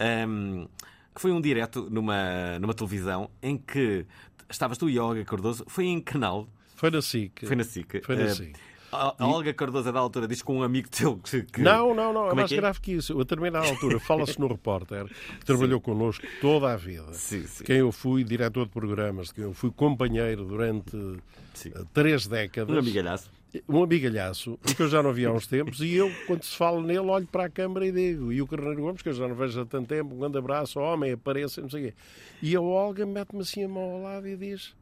[0.01, 0.67] Um,
[1.15, 4.07] que foi um direto numa, numa televisão em que
[4.49, 5.65] estavas tu e Olga Cardoso.
[5.69, 6.49] Foi em canal.
[6.77, 7.47] Foi na SIC.
[7.47, 8.05] Foi na SIC.
[8.05, 8.57] Foi na SIC.
[8.93, 11.43] A, a Olga Cardoso, da altura, diz com um amigo teu que.
[11.45, 11.63] que...
[11.63, 12.25] Não, não, não.
[12.25, 12.61] É Como mais que é?
[12.61, 13.15] grave que isso.
[13.15, 15.07] A determinada altura, fala-se no repórter
[15.39, 17.13] que trabalhou connosco toda a vida.
[17.13, 17.63] Sim, sim.
[17.63, 22.75] Quem eu fui diretor de programas, de quem eu fui companheiro durante eh, três décadas.
[22.75, 23.31] Um amigalhaço.
[23.69, 26.81] Um amigalhaço, que eu já não vi há uns tempos, e eu, quando se fala
[26.81, 29.35] nele, olho para a câmara e digo, e o Carneiro Gomes, que eu já não
[29.35, 31.95] vejo há tanto tempo, um grande abraço, homem, apareça, não sei o quê.
[32.41, 34.75] E a Olga mete-me assim a mão ao lado e diz,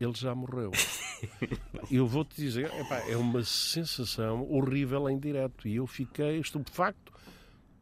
[0.00, 0.72] ele já morreu.
[1.90, 7.12] eu vou-te dizer, epá, é uma sensação horrível em direto, e eu fiquei estupefacto,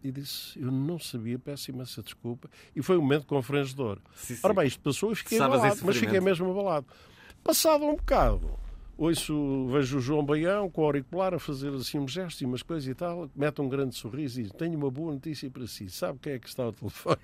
[0.05, 3.99] e disse, eu não sabia, peço imensa desculpa, e foi um momento confrangedor.
[4.14, 4.41] Sim, sim.
[4.43, 6.87] Ora bem, isto passou e fiquei Sabes abalado, mas fiquei mesmo abalado.
[7.43, 8.65] Passado um bocado,
[8.97, 12.62] ouço, vejo o João Baião com o auricular a fazer assim uns gestos e umas
[12.62, 15.88] coisas e tal, mete um grande sorriso e diz: Tenho uma boa notícia para si.
[15.90, 17.20] Sabe quem é que está ao telefone?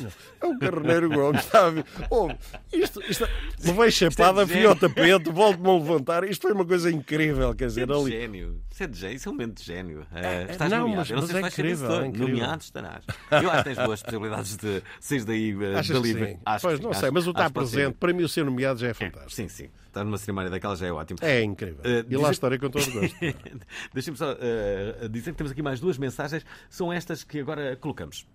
[0.00, 0.10] Não.
[0.40, 1.84] É o Carneiro Gomes, sabe?
[2.10, 2.28] Oh,
[2.72, 3.26] isto, isto,
[3.64, 6.24] levei chapada, Isto é de fui ao tapete, volto-me a levantar.
[6.24, 8.10] Isto foi uma coisa incrível, quer Isso é dizer, de ali.
[8.10, 8.60] gênio.
[8.70, 9.16] Isso é de gênio.
[9.16, 10.06] Isso é um momento de gênio.
[10.14, 10.98] É, Eh, é, estás não, nomeado.
[11.00, 12.28] mas- Eu não mas sei é se vais ser incrível, é incrível.
[12.28, 13.04] Nomeado estarás.
[13.30, 16.14] Eu acho que tens boas possibilidades de sair daí eh, Achas dali.
[16.14, 16.38] que sim?
[16.44, 17.00] Acho pois, que não sim.
[17.00, 17.76] sei, Acho- mas o estar acho pode ser.
[17.76, 19.30] presente, para mim o ser nomeado já é fantástico.
[19.32, 19.70] Sim, sim.
[19.86, 21.18] Estar numa cerimónia daquela já é ótimo.
[21.22, 21.80] É incrível.
[21.82, 23.16] Eh, e lá estarei com todo o gosto.
[23.94, 26.44] Deixa-me só eh, dizer que temos aqui mais duas mensagens.
[26.68, 28.26] São estas que agora colocamos.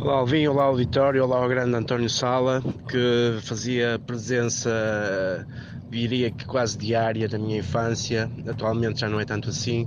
[0.00, 5.46] Olá Alvin, olá auditório, olá ao grande António Sala, que fazia presença,
[5.88, 9.86] diria que quase diária na minha infância, atualmente já não é tanto assim.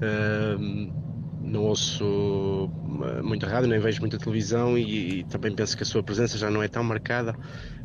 [0.00, 1.01] Ahm,
[1.52, 5.86] não ouço uh, muita rádio, nem vejo muita televisão e, e também penso que a
[5.86, 7.36] sua presença já não é tão marcada.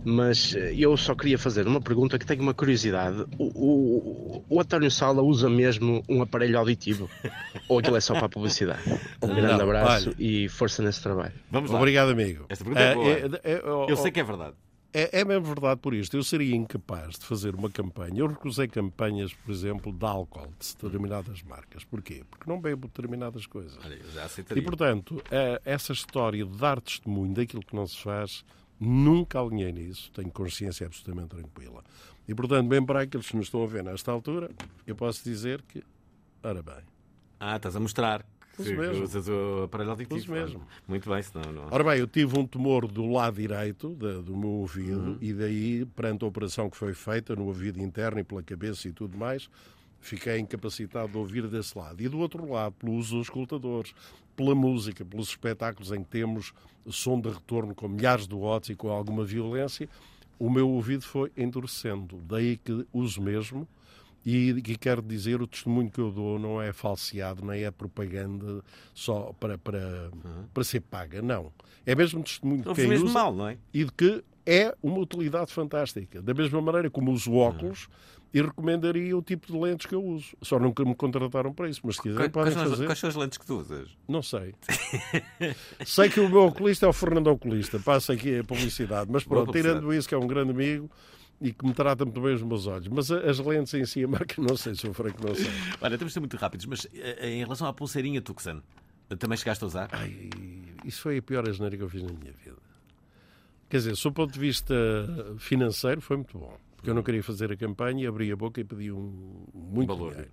[0.06, 3.26] Mas eh, eu só queria fazer uma pergunta que tenho uma curiosidade.
[3.38, 7.10] O, o, o António Sala usa mesmo um aparelho auditivo?
[7.68, 8.80] Ou aquilo é só para a publicidade?
[9.22, 10.16] Um grande Não, abraço olha.
[10.18, 11.34] e força nesse trabalho.
[11.52, 11.78] Vamos lá.
[11.80, 12.46] Obrigado, amigo.
[12.48, 13.08] Esta pergunta é Ah, boa.
[13.10, 14.56] é- é- oh, Eu sei oh, que é verdade.
[15.00, 16.18] É, é mesmo verdade por isto.
[16.18, 18.22] Eu seria incapaz de fazer uma campanha.
[18.22, 21.84] Eu recusei campanhas, por exemplo, de álcool de determinadas marcas.
[21.84, 22.24] Porquê?
[22.28, 23.78] Porque não bebo determinadas coisas.
[23.86, 24.00] Olha.
[24.56, 25.22] E, portanto,
[25.64, 28.44] essa história de dar testemunho daquilo que não se faz,
[28.80, 30.12] nunca alinhei nisso.
[30.14, 31.84] Tenho consciência absolutamente tranquila.
[32.28, 34.50] E, portanto, bem para aqueles que nos estão a ver nesta altura,
[34.88, 35.84] eu posso dizer que,
[36.42, 36.84] ora bem,
[37.40, 38.26] Ah, estás a mostrar
[38.60, 39.04] Uso que mesmo.
[39.04, 40.16] usas o aparelho auditivo.
[40.20, 40.62] Uso mesmo.
[40.88, 41.68] Muito bem, senão não.
[41.72, 45.18] Ora bem, eu tive um tumor do lado direito do meu ouvido Uhum.
[45.22, 48.92] e daí, perante a operação que foi feita no ouvido interno e pela cabeça e
[48.92, 49.50] tudo mais,
[50.00, 52.02] fiquei incapacitado de ouvir desse lado.
[52.02, 53.94] E do outro lado, pelo uso dos escutadores,
[54.36, 56.54] pela música, pelos espetáculos em que temos
[56.90, 59.90] som de retorno com milhares de watts e com alguma violência,
[60.40, 62.18] o meu ouvido foi endurecendo.
[62.28, 63.68] Daí que uso mesmo.
[64.30, 68.62] E, e quero dizer, o testemunho que eu dou não é falseado, nem é propaganda
[68.94, 70.12] só para, para,
[70.54, 71.50] para ser paga, não.
[71.86, 73.58] É mesmo testemunho de Ouves quem mesmo usa mal, não é?
[73.74, 76.22] e de que é uma utilidade fantástica.
[76.22, 77.88] Da mesma maneira como uso óculos
[78.34, 80.36] e recomendaria o tipo de lentes que eu uso.
[80.42, 82.86] Só nunca me contrataram para isso, mas se quiserem Quais, podem as, fazer.
[82.86, 83.98] quais são as lentes que tu usas?
[84.10, 84.54] Não sei.
[85.88, 89.54] sei que o meu oculista é o Fernando Oculista, passa aqui a publicidade, mas pronto,
[89.54, 90.92] tirando isso, que é um grande amigo
[91.40, 92.88] e que me trata muito bem os meus olhos.
[92.88, 95.46] Mas as lentes em si, a marca, não sei, sou franco, não sei.
[95.82, 98.62] Olha, temos de ser muito rápidos, mas eh, em relação à pulseirinha Tucson,
[99.20, 99.90] também chegaste a usar?
[99.92, 100.30] Ai,
[100.84, 102.58] isso foi a pior asneira que eu fiz na minha vida.
[103.70, 104.74] Quer dizer, sob o ponto de vista
[105.38, 106.58] financeiro, foi muito bom.
[106.76, 109.88] Porque eu não queria fazer a campanha e abri a boca e pedi um, muito
[109.88, 110.12] valor.
[110.12, 110.32] dinheiro.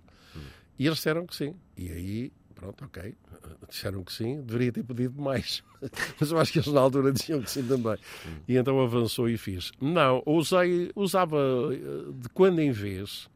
[0.77, 1.55] E eles disseram que sim.
[1.77, 3.13] E aí, pronto, ok.
[3.69, 4.41] Disseram que sim.
[4.41, 5.63] Deveria ter pedido mais.
[6.19, 7.97] Mas eu acho que eles na altura diziam que sim também.
[8.47, 9.71] E então avançou e fiz.
[9.79, 11.37] Não, usei, usava
[11.71, 13.29] eh, de quando em vez.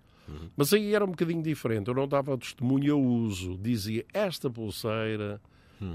[0.56, 1.88] Mas aí era um bocadinho diferente.
[1.88, 3.58] Eu não dava testemunho ao uso.
[3.58, 5.42] Dizia, esta pulseira...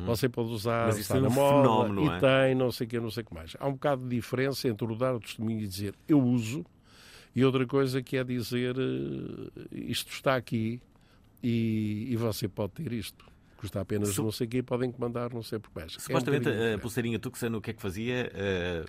[0.06, 2.18] Você pode usar, Mas está na um moda, fenómeno, e é?
[2.18, 3.54] tem, não sei o que, não sei o que mais.
[3.60, 6.64] Há um bocado de diferença entre o dar o testemunho e dizer eu uso,
[7.36, 10.80] e outra coisa que é dizer eh, isto está aqui
[11.44, 13.24] e, e você pode ter isto.
[13.58, 15.92] Custa apenas Su- não sei o quê, podem encomendar não sei por mais.
[15.92, 16.80] É um Supostamente a diferente.
[16.80, 18.30] pulseirinha Tucson, o que é que fazia?
[18.34, 18.84] Eh,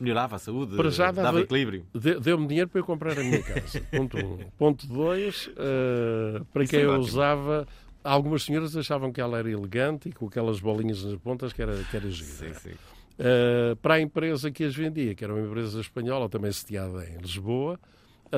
[0.00, 0.74] melhorava a saúde?
[0.76, 1.86] Para já dava dava, equilíbrio?
[1.94, 3.80] de- Deu-me dinheiro para eu comprar a minha casa.
[3.92, 4.38] Ponto um.
[4.58, 7.04] Ponto dois, eh, para Isso quem é eu ótimo.
[7.06, 7.66] usava.
[8.02, 11.76] Algumas senhoras achavam que ela era elegante e com aquelas bolinhas nas pontas que era,
[11.84, 12.28] que era gira.
[12.54, 12.74] Sim, sim.
[13.18, 17.18] Uh, para a empresa que as vendia, que era uma empresa espanhola, também sediada em
[17.18, 17.78] Lisboa,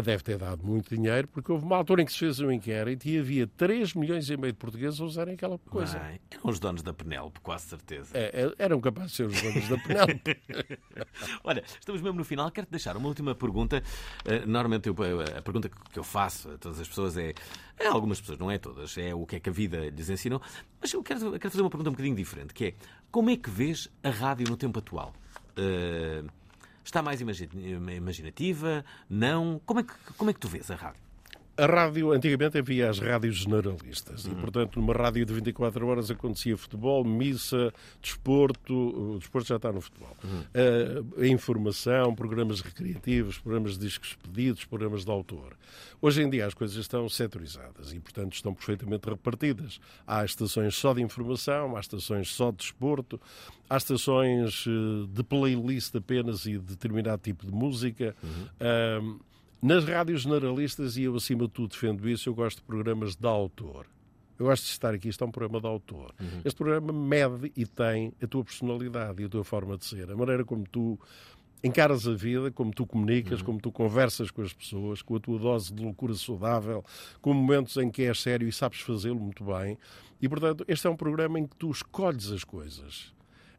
[0.02, 3.06] deve ter dado muito dinheiro, porque houve uma altura em que se fez um inquérito
[3.06, 5.98] e havia 3 milhões e meio de portugueses a usarem aquela coisa.
[5.98, 8.10] Bem, eram os donos da Penélope, quase certeza.
[8.16, 10.36] É, é, eram capazes de ser os donos da Penélope.
[11.44, 12.50] Olha, estamos mesmo no final.
[12.50, 13.82] Quero-te deixar uma última pergunta.
[14.24, 14.94] Eh, Normalmente eu-
[15.36, 17.34] a pergunta que eu faço a todas as pessoas é,
[17.80, 20.40] a algumas pessoas, não é todas, é o que é que a vida lhes ensinou.
[20.80, 22.74] Mas eu quero, quero fazer uma pergunta um bocadinho diferente, que é
[23.10, 25.12] como é que vês a rádio no tempo atual?
[25.56, 26.22] Eh,
[26.84, 27.48] está mais imagi-
[27.96, 28.84] imaginativa?
[29.08, 29.60] Não?
[29.64, 31.03] Como é, que, como é que tu vês a rádio?
[31.56, 36.56] A rádio, antigamente havia as rádios generalistas e, portanto, numa rádio de 24 horas acontecia
[36.56, 43.78] futebol, missa, desporto, o desporto já está no futebol, uh, a informação, programas recreativos, programas
[43.78, 45.56] de discos pedidos, programas de autor.
[46.02, 49.80] Hoje em dia as coisas estão setorizadas e, portanto, estão perfeitamente repartidas.
[50.06, 53.20] Há estações só de informação, há estações só de desporto,
[53.70, 58.14] há estações uh, de playlist apenas e de determinado tipo de música.
[58.60, 59.20] Uh,
[59.64, 63.26] nas rádios generalistas, e eu acima de tudo defendo isso, eu gosto de programas de
[63.26, 63.86] autor.
[64.38, 66.12] Eu gosto de estar aqui, isto é um programa de autor.
[66.20, 66.40] Uhum.
[66.44, 70.16] Este programa mede e tem a tua personalidade e a tua forma de ser, a
[70.16, 70.98] maneira como tu
[71.62, 73.46] encaras a vida, como tu comunicas, Uhum.
[73.46, 76.84] como tu conversas com as pessoas, com a tua dose de loucura saudável,
[77.22, 79.78] com momentos em que és sério e sabes fazê-lo muito bem.
[80.20, 83.14] E, portanto, este é um programa em que tu escolhes as coisas.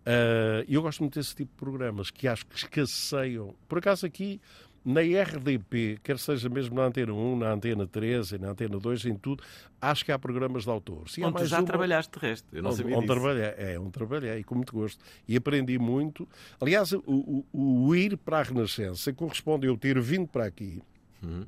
[0.06, 3.56] Ah, E eu gosto muito desse tipo de programas que acho que escasseiam.
[3.68, 4.40] Por acaso aqui
[4.86, 9.16] na RDP, quer seja mesmo na Antena 1, na Antena 13, na Antena 2, em
[9.16, 9.44] tudo,
[9.82, 11.10] acho que há programas de autor.
[11.10, 12.48] Se Onde já uma- trabalhaste de resto.
[12.56, 13.20] Eu não onde, sabia onde disso.
[13.20, 15.04] trabalhei, é, onde trabalhei, com muito gosto.
[15.28, 16.28] E aprendi muito.
[16.62, 17.46] Aliás, o, o-
[17.88, 20.80] o ir para a Renascença corresponde a eu ter vindo para aqui
[21.24, 21.46] Uhum.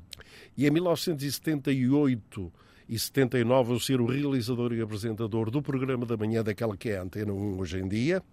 [0.58, 2.52] e em 1978
[2.90, 6.98] e 79 eu ser o realizador e apresentador do programa da manhã daquela que é
[6.98, 8.24] a Antena 1 hoje em dia.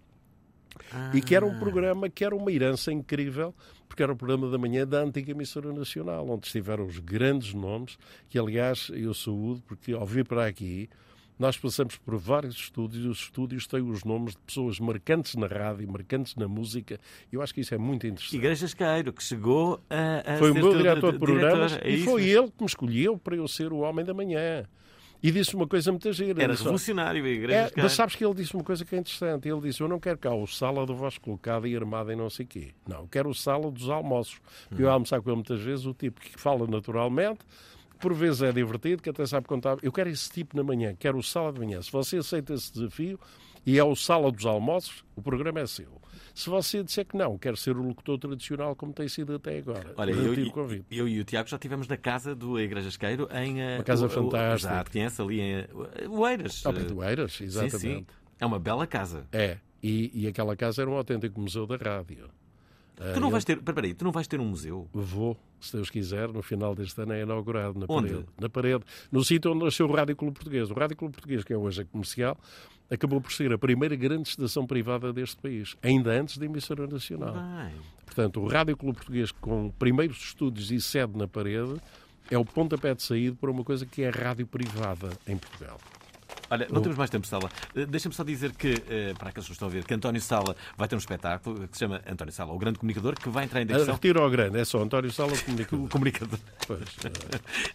[1.13, 3.53] E que era um programa que era uma herança incrível,
[3.87, 7.97] porque era o programa da manhã da antiga emissora nacional, onde estiveram os grandes nomes,
[8.29, 10.89] que aliás eu saúdo, porque ao vir para aqui,
[11.37, 15.47] nós passamos por vários estúdios, e os estúdios têm os nomes de pessoas marcantes na
[15.47, 16.99] rádio, marcantes na música,
[17.31, 18.35] e eu acho que isso é muito interessante.
[18.35, 22.03] Igrejas Queiro, que chegou a, a Foi o meu diretor de programas diretor, é e
[22.03, 24.65] foi ele que me escolheu para eu ser o homem da manhã.
[25.23, 26.43] E disse uma coisa muito gira.
[26.43, 27.81] Era revolucionário, Igrejas É, Queiro.
[27.83, 29.47] mas sabes que ele disse uma coisa que é interessante.
[29.49, 32.29] Ele disse: Eu não quero cá o sala do vosso colocado e armada e não
[32.29, 32.73] sei quê.
[32.87, 34.39] Não, eu quero o sala dos almoços.
[34.71, 34.79] Uhum.
[34.79, 37.39] eu almoçar com ele muitas vezes, o tipo que fala naturalmente,
[37.99, 39.77] por vezes é divertido, que até sabe contar.
[39.81, 41.81] Eu quero esse tipo na manhã, quero o sala de manhã.
[41.81, 43.19] Se você aceita esse desafio
[43.65, 46.01] e é o sala dos almoços, o programa é seu.
[46.33, 49.93] Se você disser que não, quer ser o locutor tradicional como tem sido até agora,
[49.95, 53.29] Olha, eu eu, e- eu e o Tiago já estivemos na casa do Igrejas Queiro
[53.31, 53.61] em.
[53.61, 54.73] eh, Uma casa o- o- fantástica.
[54.73, 55.67] Exato, conhece ali em eh,
[56.09, 56.61] Oeiras.
[56.61, 57.79] Pé de Oeiras, Sim, exatamente.
[57.79, 58.05] sim.
[58.39, 59.25] É uma bela casa.
[59.31, 62.29] É, e, e aquela casa era um autêntico museu da rádio.
[63.13, 63.61] Tu não Ah, vais ter.
[63.61, 64.87] Peraí, tu não vais ter um museu?
[64.93, 68.09] Vou, se Deus quiser, no final deste ano é inaugurado na Onde?
[68.09, 68.25] parede.
[68.39, 70.69] Na parede, no sítio onde nasceu o Rádio Clube Português.
[70.71, 72.37] O Rádio Clube Português, que é hoje a comercial,
[72.89, 77.33] acabou por ser a primeira grande estação privada deste país, ainda antes da emissora nacional.
[77.33, 77.73] Bem.
[78.05, 81.75] Portanto, o Rádio Clube Português, com primeiros estúdios e sede na parede,
[82.29, 85.79] é o pontapé de saída para uma coisa que é a rádio privada em Portugal.
[86.49, 87.49] Olha, não O- temos mais tempo, Sala.
[87.75, 90.55] Eh, Deixa-me só dizer que, eh, para aqueles que estão a ver, que António Sala
[90.77, 93.61] vai ter um espetáculo que se chama António Sala, o grande comunicador, que vai entrar
[93.61, 93.93] em direção.
[93.93, 95.85] retiro ao grande, é só António Sala o comunicador.
[95.85, 96.39] O comunicador.
[96.67, 96.81] Pois,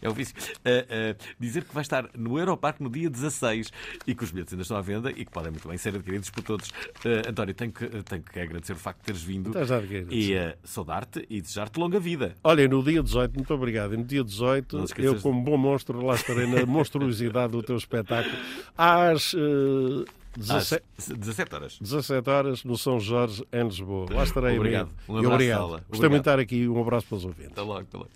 [0.01, 0.35] É o vício.
[0.65, 3.71] Eh, eh, dizer que vai estar no Europarque no dia 16
[4.07, 6.31] e que os bilhetes ainda estão à venda e que podem muito bem ser adquiridos
[6.31, 6.71] por todos.
[7.05, 10.15] Eh, António, tenho que, tenho que agradecer o facto de teres vindo Estás a agradecer.
[10.15, 12.35] e eh, saudar-te e desejar-te longa vida.
[12.45, 13.95] Olha, no dia 18, muito obrigado.
[13.95, 17.53] E no dia 18, Não te esqueças eu, como bom monstro, lá estarei na monstruosidade
[17.53, 18.37] do teu espetáculo.
[18.77, 20.05] Às eh,
[20.37, 21.79] 17, Às 17 horas.
[21.81, 24.07] 17 horas, no São Jorge, em Lisboa.
[24.11, 24.91] Lá estarei Obrigado.
[25.09, 25.59] Um E abraço, obrigado.
[25.61, 25.85] Sala.
[25.89, 26.21] Gostei muito de Obrigado.
[26.21, 26.69] estar aqui.
[26.69, 27.53] Um abraço para os ouvintes.
[27.53, 28.11] Até logo, até logo.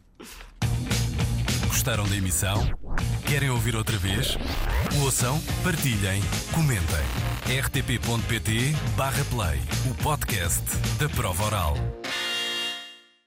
[1.66, 2.70] Gostaram da emissão?
[3.26, 4.38] Querem ouvir outra vez?
[5.02, 6.22] Ouçam, partilhem,
[6.54, 7.04] comentem.
[7.62, 9.58] rtp.pt/play
[9.90, 10.62] o podcast
[10.98, 11.74] da prova oral.